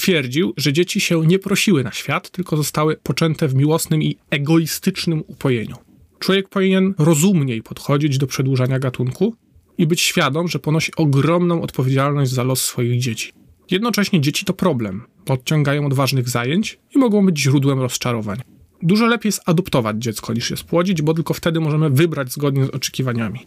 Twierdził, 0.00 0.54
że 0.56 0.72
dzieci 0.72 1.00
się 1.00 1.26
nie 1.26 1.38
prosiły 1.38 1.84
na 1.84 1.92
świat, 1.92 2.30
tylko 2.30 2.56
zostały 2.56 2.96
poczęte 2.96 3.48
w 3.48 3.54
miłosnym 3.54 4.02
i 4.02 4.16
egoistycznym 4.30 5.22
upojeniu. 5.26 5.76
Człowiek 6.18 6.48
powinien 6.48 6.94
rozumniej 6.98 7.62
podchodzić 7.62 8.18
do 8.18 8.26
przedłużania 8.26 8.78
gatunku 8.78 9.34
i 9.78 9.86
być 9.86 10.00
świadom, 10.00 10.48
że 10.48 10.58
ponosi 10.58 10.92
ogromną 10.96 11.62
odpowiedzialność 11.62 12.32
za 12.32 12.42
los 12.42 12.64
swoich 12.64 13.00
dzieci. 13.00 13.32
Jednocześnie 13.70 14.20
dzieci 14.20 14.44
to 14.44 14.54
problem, 14.54 15.02
bo 15.26 15.34
odciągają 15.34 15.86
od 15.86 15.94
ważnych 15.94 16.28
zajęć 16.28 16.78
i 16.94 16.98
mogą 16.98 17.26
być 17.26 17.40
źródłem 17.40 17.80
rozczarowań. 17.80 18.38
Dużo 18.82 19.06
lepiej 19.06 19.28
jest 19.28 19.42
adoptować 19.46 19.96
dziecko 19.98 20.32
niż 20.32 20.50
je 20.50 20.56
spłodzić, 20.56 21.02
bo 21.02 21.14
tylko 21.14 21.34
wtedy 21.34 21.60
możemy 21.60 21.90
wybrać 21.90 22.32
zgodnie 22.32 22.66
z 22.66 22.70
oczekiwaniami. 22.70 23.46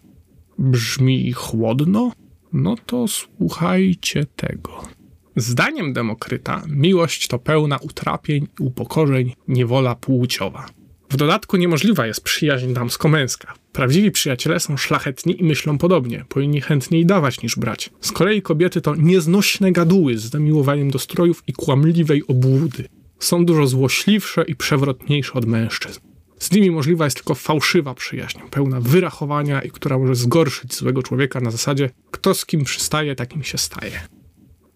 Brzmi 0.57 1.31
chłodno? 1.31 2.11
No 2.53 2.75
to 2.85 3.07
słuchajcie 3.07 4.25
tego. 4.35 4.92
Zdaniem 5.35 5.93
Demokryta 5.93 6.61
miłość 6.67 7.27
to 7.27 7.39
pełna 7.39 7.77
utrapień, 7.77 8.47
upokorzeń, 8.59 9.33
niewola 9.47 9.95
płciowa. 9.95 10.65
W 11.09 11.15
dodatku 11.15 11.57
niemożliwa 11.57 12.07
jest 12.07 12.23
przyjaźń 12.23 12.73
damsko-męska. 12.73 13.53
Prawdziwi 13.71 14.11
przyjaciele 14.11 14.59
są 14.59 14.77
szlachetni 14.77 15.41
i 15.41 15.43
myślą 15.43 15.77
podobnie, 15.77 16.25
powinni 16.29 16.61
chętniej 16.61 17.05
dawać 17.05 17.41
niż 17.41 17.55
brać. 17.55 17.89
Z 18.01 18.11
kolei 18.11 18.41
kobiety 18.41 18.81
to 18.81 18.95
nieznośne 18.95 19.71
gaduły 19.71 20.17
z 20.17 20.29
zamiłowaniem 20.29 20.91
do 20.91 20.99
strojów 20.99 21.43
i 21.47 21.53
kłamliwej 21.53 22.23
obłudy. 22.27 22.89
Są 23.19 23.45
dużo 23.45 23.67
złośliwsze 23.67 24.43
i 24.47 24.55
przewrotniejsze 24.55 25.33
od 25.33 25.45
mężczyzn. 25.45 25.99
Z 26.39 26.51
nimi 26.51 26.71
możliwa 26.71 27.05
jest 27.05 27.17
tylko 27.17 27.35
fałszywa 27.35 27.93
przyjaźń, 27.93 28.39
pełna 28.51 28.81
wyrachowania 28.81 29.61
i 29.61 29.71
która 29.71 29.97
może 29.97 30.15
zgorszyć 30.15 30.75
złego 30.75 31.03
człowieka 31.03 31.39
na 31.39 31.51
zasadzie 31.51 31.89
kto 32.11 32.33
z 32.33 32.45
kim 32.45 32.63
przystaje, 32.63 33.15
takim 33.15 33.43
się 33.43 33.57
staje. 33.57 34.01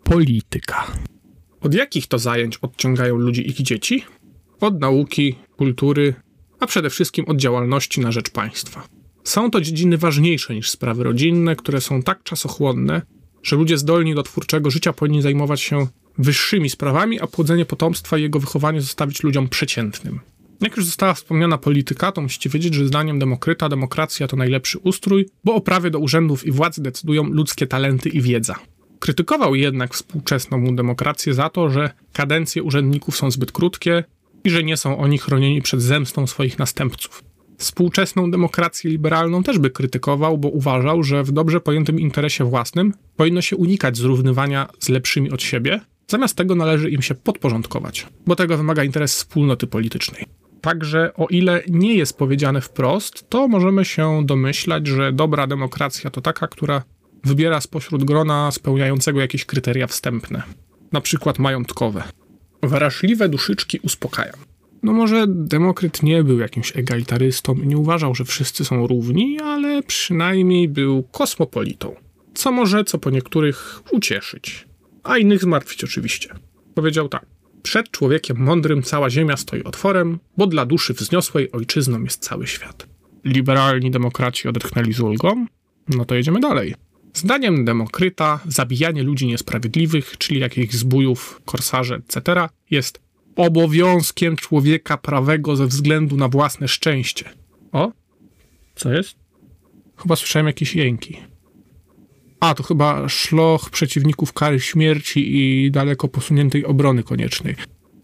Polityka. 0.10 0.88
Od 1.62 1.74
jakich 1.74 2.08
to 2.08 2.20
zajęć 2.20 2.58
odciągają 2.58 3.16
ludzi 3.18 3.50
ich 3.50 3.56
dzieci? 3.56 4.04
Od 4.62 4.80
nauki, 4.80 5.36
kultury, 5.58 6.14
a 6.60 6.68
przede 6.68 6.90
wszystkim 6.90 7.26
od 7.26 7.38
działalności 7.38 8.02
na 8.02 8.12
rzecz 8.12 8.30
państwa. 8.30 8.88
Są 9.24 9.52
to 9.52 9.62
dziedziny 9.62 9.98
ważniejsze 9.98 10.56
niż 10.56 10.70
sprawy 10.70 11.04
rodzinne, 11.04 11.56
które 11.56 11.82
są 11.82 12.04
tak 12.04 12.24
czasochłonne, 12.24 13.02
że 13.44 13.56
ludzie 13.56 13.78
zdolni 13.78 14.16
do 14.16 14.24
twórczego 14.24 14.72
życia 14.72 14.94
powinni 14.94 15.22
zajmować 15.22 15.62
się 15.62 15.88
wyższymi 16.18 16.70
sprawami, 16.70 17.20
a 17.20 17.28
płodzenie 17.28 17.66
potomstwa 17.66 18.18
i 18.18 18.22
jego 18.22 18.40
wychowanie 18.40 18.82
zostawić 18.82 19.24
ludziom 19.24 19.50
przeciętnym. 19.50 20.20
Jak 20.62 20.78
już 20.78 20.86
została 20.86 21.14
wspomniana 21.14 21.58
polityka, 21.58 22.12
to 22.12 22.22
musicie 22.22 22.50
wiedzieć, 22.50 22.74
że 22.74 22.88
zdaniem 22.88 23.20
Demokryta 23.20 23.70
demokracja 23.70 24.28
to 24.28 24.38
najlepszy 24.38 24.80
ustrój, 24.80 25.26
bo 25.44 25.56
o 25.56 25.62
prawie 25.62 25.90
do 25.90 26.00
urzędów 26.00 26.46
i 26.46 26.52
władzy 26.52 26.82
decydują 26.82 27.24
ludzkie 27.24 27.68
talenty 27.68 28.10
i 28.10 28.22
wiedza. 28.22 28.56
Krytykował 29.00 29.56
jednak 29.56 29.94
współczesną 29.94 30.76
demokrację 30.76 31.34
za 31.34 31.50
to, 31.50 31.70
że 31.70 31.90
kadencje 32.14 32.64
urzędników 32.64 33.18
są 33.18 33.32
zbyt 33.32 33.52
krótkie 33.52 34.04
i 34.44 34.50
że 34.50 34.64
nie 34.64 34.78
są 34.78 34.98
oni 34.98 35.18
chronieni 35.18 35.62
przed 35.62 35.82
zemstą 35.82 36.28
swoich 36.28 36.60
następców. 36.60 37.24
Współczesną 37.58 38.32
demokrację 38.32 38.92
liberalną 38.92 39.44
też 39.44 39.60
by 39.60 39.70
krytykował, 39.70 40.38
bo 40.38 40.50
uważał, 40.50 41.04
że 41.04 41.24
w 41.24 41.32
dobrze 41.32 41.60
pojętym 41.60 42.00
interesie 42.00 42.44
własnym 42.44 42.94
powinno 43.16 43.42
się 43.42 43.56
unikać 43.56 43.98
zrównywania 43.98 44.68
z 44.80 44.90
lepszymi 44.90 45.32
od 45.32 45.42
siebie, 45.42 45.82
zamiast 46.08 46.36
tego 46.36 46.56
należy 46.56 46.90
im 46.90 47.02
się 47.02 47.16
podporządkować, 47.16 48.08
bo 48.28 48.36
tego 48.36 48.58
wymaga 48.58 48.84
interes 48.84 49.16
wspólnoty 49.16 49.68
politycznej. 49.68 50.26
Także 50.62 51.14
o 51.14 51.28
ile 51.28 51.64
nie 51.70 51.96
jest 51.96 52.18
powiedziane 52.18 52.62
wprost, 52.62 53.30
to 53.30 53.48
możemy 53.48 53.86
się 53.86 54.26
domyślać, 54.26 54.88
że 54.88 55.14
dobra 55.14 55.48
demokracja 55.48 56.10
to 56.10 56.22
taka, 56.22 56.48
która 56.48 56.84
wybiera 57.24 57.62
spośród 57.62 58.04
grona 58.04 58.52
spełniającego 58.52 59.22
jakieś 59.22 59.46
kryteria 59.46 59.88
wstępne, 59.88 60.44
na 60.92 61.02
przykład 61.02 61.40
majątkowe. 61.40 62.04
Wrażliwe 62.64 63.30
duszyczki 63.30 63.80
uspokajam. 63.84 64.36
No 64.84 64.94
może 64.94 65.26
Demokryt 65.28 66.04
nie 66.04 66.24
był 66.24 66.40
jakimś 66.40 66.78
egalitarystą 66.78 67.56
i 67.56 67.68
nie 67.68 67.78
uważał, 67.78 68.16
że 68.16 68.26
wszyscy 68.26 68.66
są 68.66 68.88
równi, 68.88 69.40
ale 69.40 69.84
przynajmniej 69.84 70.68
był 70.68 71.04
kosmopolitą. 71.04 71.96
Co 72.34 72.52
może, 72.52 72.84
co 72.84 72.98
po 72.98 73.10
niektórych 73.10 73.82
ucieszyć, 73.92 74.68
a 75.04 75.18
innych 75.18 75.42
zmartwić 75.42 75.84
oczywiście. 75.84 76.34
Powiedział 76.74 77.10
tak. 77.10 77.26
Przed 77.64 77.92
człowiekiem 77.92 78.38
mądrym 78.38 78.84
cała 78.84 79.10
ziemia 79.10 79.38
stoi 79.38 79.64
otworem, 79.64 80.20
bo 80.38 80.48
dla 80.48 80.66
duszy 80.66 80.94
wzniosłej 80.94 81.52
ojczyzną 81.52 82.04
jest 82.04 82.24
cały 82.24 82.48
świat. 82.48 82.88
Liberalni 83.26 83.92
demokraci 83.92 84.48
odetchnęli 84.48 84.94
z 84.94 85.00
ulgą? 85.00 85.46
No 85.90 86.06
to 86.06 86.16
jedziemy 86.16 86.40
dalej. 86.40 86.76
Zdaniem 87.18 87.66
Demokryta 87.66 88.40
zabijanie 88.48 89.04
ludzi 89.04 89.28
niesprawiedliwych, 89.28 90.18
czyli 90.18 90.40
jakichś 90.40 90.74
zbójów, 90.74 91.42
korsarze, 91.46 91.96
etc., 91.96 92.48
jest 92.72 93.00
obowiązkiem 93.36 94.36
człowieka 94.36 94.98
prawego 94.98 95.56
ze 95.56 95.68
względu 95.68 96.18
na 96.18 96.28
własne 96.28 96.68
szczęście. 96.68 97.30
O? 97.72 97.92
Co 98.76 98.94
jest? 98.94 99.16
Chyba 99.98 100.16
słyszałem 100.16 100.48
jakieś 100.48 100.76
jęki. 100.76 101.18
A, 102.40 102.54
to 102.54 102.64
chyba 102.64 103.10
szloch 103.10 103.70
przeciwników 103.70 104.34
kary 104.34 104.60
śmierci 104.60 105.38
i 105.38 105.72
daleko 105.72 106.08
posuniętej 106.08 106.66
obrony 106.66 107.04
koniecznej. 107.04 107.56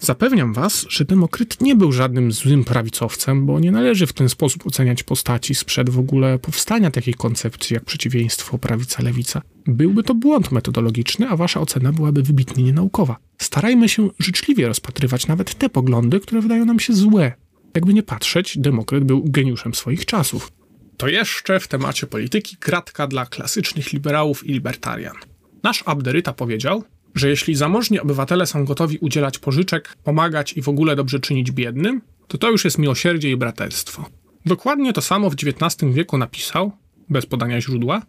Zapewniam 0.04 0.54
was, 0.54 0.86
że 0.90 1.06
Demokryt 1.06 1.62
nie 1.62 1.76
był 1.76 1.92
żadnym 1.92 2.32
złym 2.32 2.64
prawicowcem, 2.64 3.46
bo 3.46 3.60
nie 3.60 3.72
należy 3.72 4.08
w 4.08 4.14
ten 4.14 4.30
sposób 4.30 4.68
oceniać 4.68 5.04
postaci 5.04 5.56
sprzed 5.56 5.90
w 5.90 6.00
ogóle 6.00 6.40
powstania 6.40 6.92
takiej 6.92 7.14
koncepcji 7.14 7.74
jak 7.74 7.86
przeciwieństwo 7.86 8.58
prawica-lewica. 8.58 9.42
Byłby 9.68 10.04
to 10.04 10.16
błąd 10.16 10.52
metodologiczny, 10.52 11.30
a 11.30 11.36
wasza 11.36 11.60
ocena 11.60 11.92
byłaby 11.92 12.24
wybitnie 12.24 12.64
nienaukowa. 12.64 13.18
Starajmy 13.38 13.90
się 13.90 14.10
życzliwie 14.20 14.68
rozpatrywać 14.68 15.28
nawet 15.28 15.56
te 15.56 15.70
poglądy, 15.70 16.20
które 16.20 16.42
wydają 16.42 16.66
nam 16.66 16.80
się 16.80 16.94
złe. 16.94 17.34
Jakby 17.76 17.94
nie 17.94 18.04
patrzeć, 18.04 18.58
Demokryt 18.58 19.04
był 19.04 19.24
geniuszem 19.26 19.74
swoich 19.74 20.06
czasów. 20.06 20.52
To 20.98 21.08
jeszcze 21.08 21.60
w 21.60 21.68
temacie 21.68 22.08
polityki 22.08 22.58
kratka 22.58 23.08
dla 23.08 23.26
klasycznych 23.26 23.94
liberałów 23.94 24.48
i 24.48 24.54
libertarian. 24.54 25.16
Nasz 25.64 25.84
Abderyta 25.86 26.34
powiedział, 26.34 26.84
że 27.16 27.30
jeśli 27.30 27.56
zamożni 27.56 28.00
obywatele 28.00 28.46
są 28.48 28.66
gotowi 28.66 28.98
udzielać 28.98 29.40
pożyczek, 29.40 29.98
pomagać 30.04 30.54
i 30.54 30.62
w 30.62 30.70
ogóle 30.70 30.96
dobrze 30.96 31.20
czynić 31.20 31.52
biednym, 31.52 32.02
to 32.28 32.38
to 32.38 32.52
już 32.52 32.66
jest 32.66 32.78
miłosierdzie 32.78 33.32
i 33.32 33.38
braterstwo. 33.38 34.06
Dokładnie 34.46 34.94
to 34.94 35.02
samo 35.02 35.30
w 35.30 35.34
XIX 35.34 35.94
wieku 35.94 36.18
napisał, 36.18 36.72
bez 37.10 37.26
podania 37.26 37.62
źródła, 37.62 38.02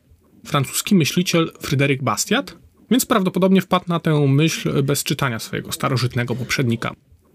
francuski 0.46 0.94
myśliciel 0.94 1.52
Fryderyk 1.60 2.02
Bastiat, 2.02 2.56
więc 2.90 3.06
prawdopodobnie 3.06 3.60
wpadł 3.60 3.84
na 3.88 4.00
tę 4.00 4.26
myśl 4.28 4.82
bez 4.82 5.04
czytania 5.04 5.38
swojego 5.38 5.72
starożytnego 5.72 6.34
poprzednika. 6.34 6.94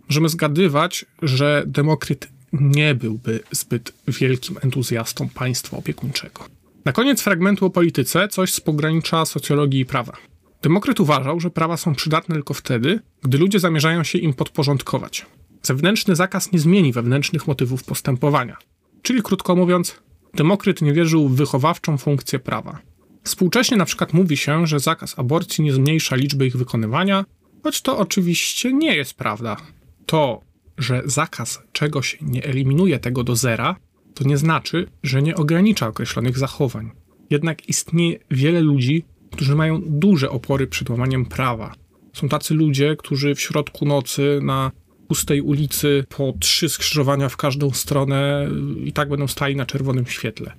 Możemy 0.10 0.30
zgadywać, 0.30 1.06
że 1.22 1.64
Demokryt 1.68 2.30
nie 2.54 2.96
byłby 2.96 3.40
zbyt 3.52 3.94
wielkim 4.08 4.58
entuzjastą 4.62 5.30
państwa 5.30 5.78
opiekuńczego. 5.78 6.46
Na 6.86 6.92
koniec 6.92 7.22
fragmentu 7.22 7.66
o 7.66 7.70
polityce 7.70 8.28
coś 8.28 8.54
z 8.54 8.60
pogranicza 8.62 9.26
socjologii 9.26 9.80
i 9.80 9.86
prawa. 9.86 10.14
Demokryt 10.62 11.00
uważał, 11.00 11.40
że 11.40 11.50
prawa 11.50 11.78
są 11.78 11.96
przydatne 11.96 12.36
tylko 12.36 12.54
wtedy, 12.54 13.00
gdy 13.24 13.38
ludzie 13.38 13.60
zamierzają 13.60 14.04
się 14.04 14.18
im 14.18 14.34
podporządkować. 14.34 15.26
Zewnętrzny 15.62 16.16
zakaz 16.16 16.52
nie 16.52 16.60
zmieni 16.60 16.94
wewnętrznych 16.94 17.48
motywów 17.48 17.84
postępowania. 17.84 18.58
Czyli 19.02 19.22
krótko 19.22 19.56
mówiąc, 19.56 20.02
Demokryt 20.34 20.82
nie 20.82 20.94
wierzył 20.94 21.30
w 21.30 21.36
wychowawczą 21.36 21.98
funkcję 21.98 22.40
prawa. 22.40 22.80
Współcześnie 23.24 23.78
na 23.78 23.86
przykład 23.86 24.14
mówi 24.14 24.38
się, 24.38 24.68
że 24.68 24.80
zakaz 24.80 25.20
aborcji 25.20 25.64
nie 25.64 25.74
zmniejsza 25.74 26.16
liczby 26.16 26.48
ich 26.48 26.58
wykonywania, 26.58 27.26
choć 27.64 27.82
to 27.82 27.98
oczywiście 27.98 28.74
nie 28.74 28.96
jest 28.96 29.14
prawda. 29.14 29.58
To, 30.06 30.42
że 30.78 31.02
zakaz 31.06 31.62
czegoś 31.72 32.18
nie 32.22 32.44
eliminuje 32.44 33.00
tego 33.00 33.24
do 33.24 33.36
zera, 33.36 33.76
to 34.14 34.24
nie 34.24 34.38
znaczy, 34.38 34.88
że 35.04 35.22
nie 35.22 35.36
ogranicza 35.36 35.88
określonych 35.88 36.38
zachowań. 36.38 36.92
Jednak 37.30 37.70
istnieje 37.70 38.20
wiele 38.32 38.62
ludzi, 38.62 39.06
którzy 39.32 39.56
mają 39.56 39.82
duże 39.86 40.30
opory 40.30 40.68
przed 40.68 40.90
łamaniem 40.90 41.26
prawa. 41.26 41.76
Są 42.14 42.30
tacy 42.30 42.54
ludzie, 42.54 42.96
którzy 42.96 43.36
w 43.36 43.42
środku 43.42 43.86
nocy 43.86 44.40
na 44.44 44.72
pustej 45.08 45.42
ulicy 45.42 46.06
po 46.10 46.34
trzy 46.40 46.70
skrzyżowania 46.70 47.30
w 47.30 47.38
każdą 47.38 47.72
stronę 47.72 48.50
i 48.84 48.94
tak 48.94 49.10
będą 49.10 49.28
stali 49.28 49.56
na 49.56 49.66
czerwonym 49.66 50.06
świetle. 50.06 50.52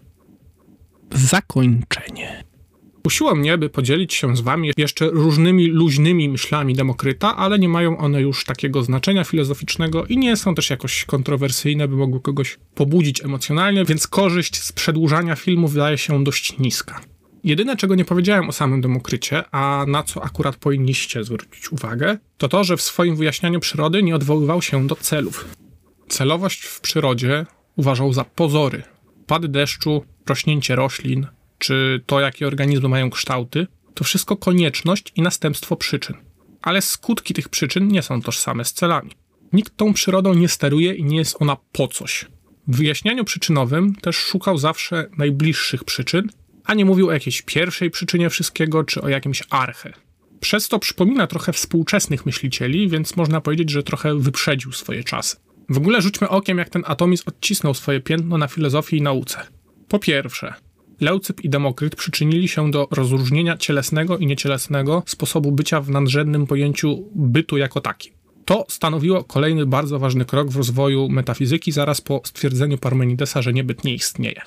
Zakończenie. 1.14 2.44
Kusiło 3.04 3.34
mnie, 3.34 3.58
by 3.58 3.68
podzielić 3.68 4.14
się 4.14 4.36
z 4.36 4.40
wami 4.40 4.70
jeszcze 4.76 5.10
różnymi 5.10 5.66
luźnymi 5.66 6.28
myślami 6.28 6.74
Demokryta, 6.74 7.36
ale 7.36 7.58
nie 7.58 7.68
mają 7.68 7.98
one 7.98 8.20
już 8.20 8.44
takiego 8.44 8.82
znaczenia 8.82 9.24
filozoficznego 9.24 10.06
i 10.06 10.16
nie 10.16 10.36
są 10.36 10.54
też 10.54 10.70
jakoś 10.70 11.04
kontrowersyjne, 11.04 11.88
by 11.88 11.96
mogły 11.96 12.20
kogoś 12.20 12.58
pobudzić 12.74 13.24
emocjonalnie, 13.24 13.84
więc 13.84 14.06
korzyść 14.06 14.62
z 14.62 14.72
przedłużania 14.72 15.36
filmu 15.36 15.68
wydaje 15.68 15.98
się 15.98 16.24
dość 16.24 16.58
niska. 16.58 17.00
Jedyne, 17.44 17.76
czego 17.76 17.94
nie 17.94 18.04
powiedziałem 18.04 18.48
o 18.48 18.52
samym 18.52 18.80
Demokrycie, 18.80 19.44
a 19.50 19.84
na 19.88 20.02
co 20.02 20.24
akurat 20.24 20.56
powinniście 20.56 21.24
zwrócić 21.24 21.72
uwagę, 21.72 22.18
to 22.38 22.48
to, 22.48 22.64
że 22.64 22.76
w 22.76 22.82
swoim 22.82 23.16
wyjaśnianiu 23.16 23.60
przyrody 23.60 24.02
nie 24.02 24.14
odwoływał 24.14 24.62
się 24.62 24.86
do 24.86 24.96
celów. 24.96 25.48
Celowość 26.08 26.62
w 26.62 26.80
przyrodzie 26.80 27.46
uważał 27.76 28.12
za 28.12 28.24
pozory. 28.24 28.82
Pady 29.26 29.48
deszczu, 29.48 30.04
rośnięcie 30.28 30.76
roślin, 30.76 31.26
czy 31.58 32.02
to, 32.06 32.20
jakie 32.20 32.46
organizmy 32.46 32.88
mają 32.88 33.10
kształty, 33.10 33.66
to 33.94 34.04
wszystko 34.04 34.36
konieczność 34.36 35.12
i 35.16 35.22
następstwo 35.22 35.76
przyczyn. 35.76 36.16
Ale 36.62 36.82
skutki 36.82 37.34
tych 37.34 37.48
przyczyn 37.48 37.88
nie 37.88 38.02
są 38.02 38.22
tożsame 38.22 38.64
z 38.64 38.72
celami. 38.72 39.10
Nikt 39.52 39.76
tą 39.76 39.92
przyrodą 39.92 40.34
nie 40.34 40.48
steruje 40.48 40.94
i 40.94 41.04
nie 41.04 41.16
jest 41.16 41.36
ona 41.40 41.56
po 41.72 41.88
coś. 41.88 42.26
W 42.68 42.76
wyjaśnianiu 42.76 43.24
przyczynowym 43.24 43.94
też 43.94 44.16
szukał 44.16 44.58
zawsze 44.58 45.06
najbliższych 45.18 45.84
przyczyn, 45.84 46.28
a 46.64 46.74
nie 46.74 46.84
mówił 46.84 47.08
o 47.08 47.12
jakiejś 47.12 47.42
pierwszej 47.42 47.90
przyczynie 47.90 48.30
wszystkiego 48.30 48.84
czy 48.84 49.02
o 49.02 49.08
jakimś 49.08 49.42
arche. 49.50 49.92
Przez 50.40 50.68
to 50.68 50.78
przypomina 50.78 51.26
trochę 51.26 51.52
współczesnych 51.52 52.26
myślicieli, 52.26 52.88
więc 52.88 53.16
można 53.16 53.40
powiedzieć, 53.40 53.70
że 53.70 53.82
trochę 53.82 54.18
wyprzedził 54.18 54.72
swoje 54.72 55.04
czasy. 55.04 55.36
W 55.68 55.76
ogóle 55.76 56.02
rzućmy 56.02 56.28
okiem, 56.28 56.58
jak 56.58 56.68
ten 56.68 56.82
atomizm 56.86 57.24
odcisnął 57.26 57.74
swoje 57.74 58.00
piętno 58.00 58.38
na 58.38 58.48
filozofii 58.48 58.96
i 58.96 59.02
nauce. 59.02 59.46
Po 59.88 59.98
pierwsze, 59.98 60.54
Leucyp 61.00 61.44
i 61.44 61.48
Demokryt 61.48 61.96
przyczynili 61.96 62.48
się 62.48 62.70
do 62.70 62.88
rozróżnienia 62.90 63.56
cielesnego 63.56 64.18
i 64.18 64.26
niecielesnego 64.26 65.02
sposobu 65.06 65.52
bycia 65.52 65.80
w 65.80 65.90
nadrzędnym 65.90 66.46
pojęciu 66.46 67.04
bytu 67.14 67.56
jako 67.56 67.80
taki. 67.80 68.12
To 68.44 68.66
stanowiło 68.68 69.24
kolejny 69.24 69.66
bardzo 69.66 69.98
ważny 69.98 70.24
krok 70.24 70.48
w 70.48 70.56
rozwoju 70.56 71.08
metafizyki 71.08 71.72
zaraz 71.72 72.00
po 72.00 72.22
stwierdzeniu 72.24 72.78
Parmenidesa, 72.78 73.42
że 73.42 73.52
niebyt 73.52 73.84
nie 73.84 73.94
istnieje. 73.94 74.40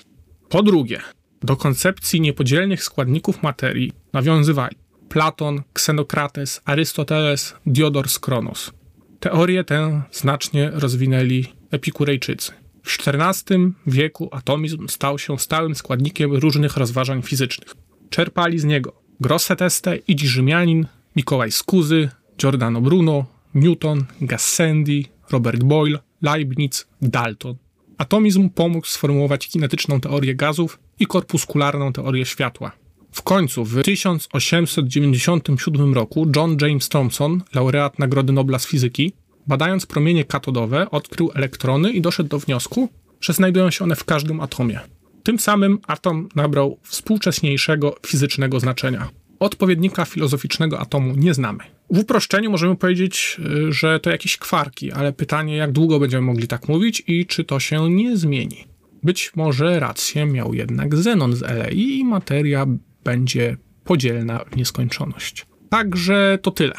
Po 0.49 0.63
drugie, 0.63 1.01
do 1.43 1.55
koncepcji 1.55 2.21
niepodzielnych 2.21 2.83
składników 2.83 3.43
materii 3.43 3.91
nawiązywali 4.13 4.75
Platon, 5.09 5.61
Ksenokrates, 5.73 6.61
Arystoteles, 6.65 7.55
Diodor 7.65 8.09
z 8.09 8.19
Kronos. 8.19 8.71
Teorię 9.19 9.63
tę 9.63 10.01
znacznie 10.11 10.71
rozwinęli 10.73 11.45
epikurejczycy. 11.71 12.51
W 12.83 13.07
XIV 13.07 13.57
wieku 13.87 14.29
atomizm 14.31 14.87
stał 14.87 15.19
się 15.19 15.39
stałym 15.39 15.75
składnikiem 15.75 16.33
różnych 16.33 16.77
rozważań 16.77 17.21
fizycznych. 17.21 17.75
Czerpali 18.09 18.59
z 18.59 18.63
niego 18.63 18.93
Grosseteste, 19.19 19.97
Idzi 19.97 20.27
Rzymianin, 20.27 20.87
Mikołaj 21.15 21.51
Skuzy, 21.51 22.09
Giordano 22.37 22.81
Bruno, 22.81 23.25
Newton, 23.55 24.05
Gassendi, 24.21 25.07
Robert 25.31 25.63
Boyle, 25.63 25.99
Leibniz, 26.21 26.87
Dalton. 27.01 27.55
Atomizm 27.97 28.49
pomógł 28.49 28.87
sformułować 28.87 29.47
kinetyczną 29.47 30.01
teorię 30.01 30.35
gazów 30.35 30.79
i 31.03 31.05
korpuskularną 31.05 31.93
teorię 31.93 32.25
światła. 32.25 32.71
W 33.11 33.21
końcu, 33.21 33.65
w 33.65 33.81
1897 33.81 35.93
roku, 35.93 36.27
John 36.35 36.57
James 36.61 36.89
Thomson, 36.89 37.41
laureat 37.53 37.99
Nagrody 37.99 38.33
Nobla 38.33 38.59
z 38.59 38.67
fizyki, 38.67 39.13
badając 39.47 39.85
promienie 39.85 40.25
katodowe, 40.25 40.91
odkrył 40.91 41.31
elektrony 41.35 41.91
i 41.91 42.01
doszedł 42.01 42.29
do 42.29 42.39
wniosku, 42.39 42.89
że 43.21 43.33
znajdują 43.33 43.71
się 43.71 43.83
one 43.83 43.95
w 43.95 44.03
każdym 44.03 44.41
atomie. 44.41 44.79
Tym 45.23 45.39
samym 45.39 45.79
atom 45.87 46.29
nabrał 46.35 46.77
współcześniejszego 46.83 47.95
fizycznego 48.07 48.59
znaczenia. 48.59 49.09
Odpowiednika 49.39 50.05
filozoficznego 50.05 50.79
atomu 50.79 51.15
nie 51.15 51.33
znamy. 51.33 51.63
W 51.89 51.97
uproszczeniu 51.97 52.51
możemy 52.51 52.75
powiedzieć, 52.75 53.37
y, 53.69 53.73
że 53.73 53.99
to 53.99 54.09
jakieś 54.09 54.37
kwarki, 54.37 54.91
ale 54.91 55.13
pytanie, 55.13 55.55
jak 55.55 55.71
długo 55.71 55.99
będziemy 55.99 56.21
mogli 56.21 56.47
tak 56.47 56.67
mówić 56.67 57.03
i 57.07 57.25
czy 57.25 57.43
to 57.43 57.59
się 57.59 57.89
nie 57.89 58.17
zmieni. 58.17 58.72
Być 59.03 59.31
może 59.35 59.79
rację 59.79 60.25
miał 60.25 60.53
jednak 60.53 60.95
Zenon 60.95 61.35
z 61.35 61.41
LEI 61.41 61.99
i 61.99 62.05
materia 62.05 62.65
będzie 63.03 63.57
podzielna 63.83 64.39
w 64.51 64.55
nieskończoność. 64.55 65.45
Także 65.69 66.39
to 66.41 66.51
tyle. 66.51 66.73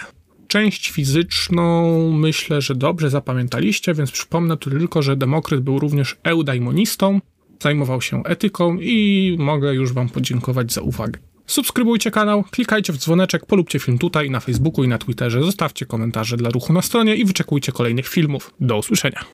Część 0.49 0.91
fizyczną 0.91 2.11
myślę, 2.13 2.61
że 2.61 2.75
dobrze 2.75 3.11
zapamiętaliście, 3.11 3.95
więc 3.95 4.11
przypomnę 4.11 4.57
tu 4.57 4.71
tylko, 4.71 5.03
że 5.03 5.17
Demokryt 5.17 5.61
był 5.61 5.79
również 5.79 6.17
eudaimonistą, 6.23 7.21
zajmował 7.63 8.03
się 8.03 8.23
etyką 8.25 8.79
i 8.81 9.37
mogę 9.39 9.75
już 9.75 9.93
Wam 9.93 10.09
podziękować 10.09 10.73
za 10.73 10.81
uwagę. 10.81 11.21
Subskrybujcie 11.47 12.11
kanał, 12.11 12.45
klikajcie 12.51 12.93
w 12.93 12.99
dzwoneczek, 12.99 13.47
polubcie 13.47 13.79
film 13.79 13.99
tutaj 13.99 14.31
na 14.31 14.41
Facebooku 14.41 14.85
i 14.85 14.89
na 14.89 14.99
Twitterze, 14.99 15.43
zostawcie 15.43 15.87
komentarze 15.87 16.37
dla 16.37 16.51
ruchu 16.51 16.73
na 16.73 16.83
stronie 16.83 17.17
i 17.17 17.25
wyczekujcie 17.25 17.73
kolejnych 17.73 18.09
filmów. 18.09 18.55
Do 18.61 18.79
usłyszenia. 18.79 19.21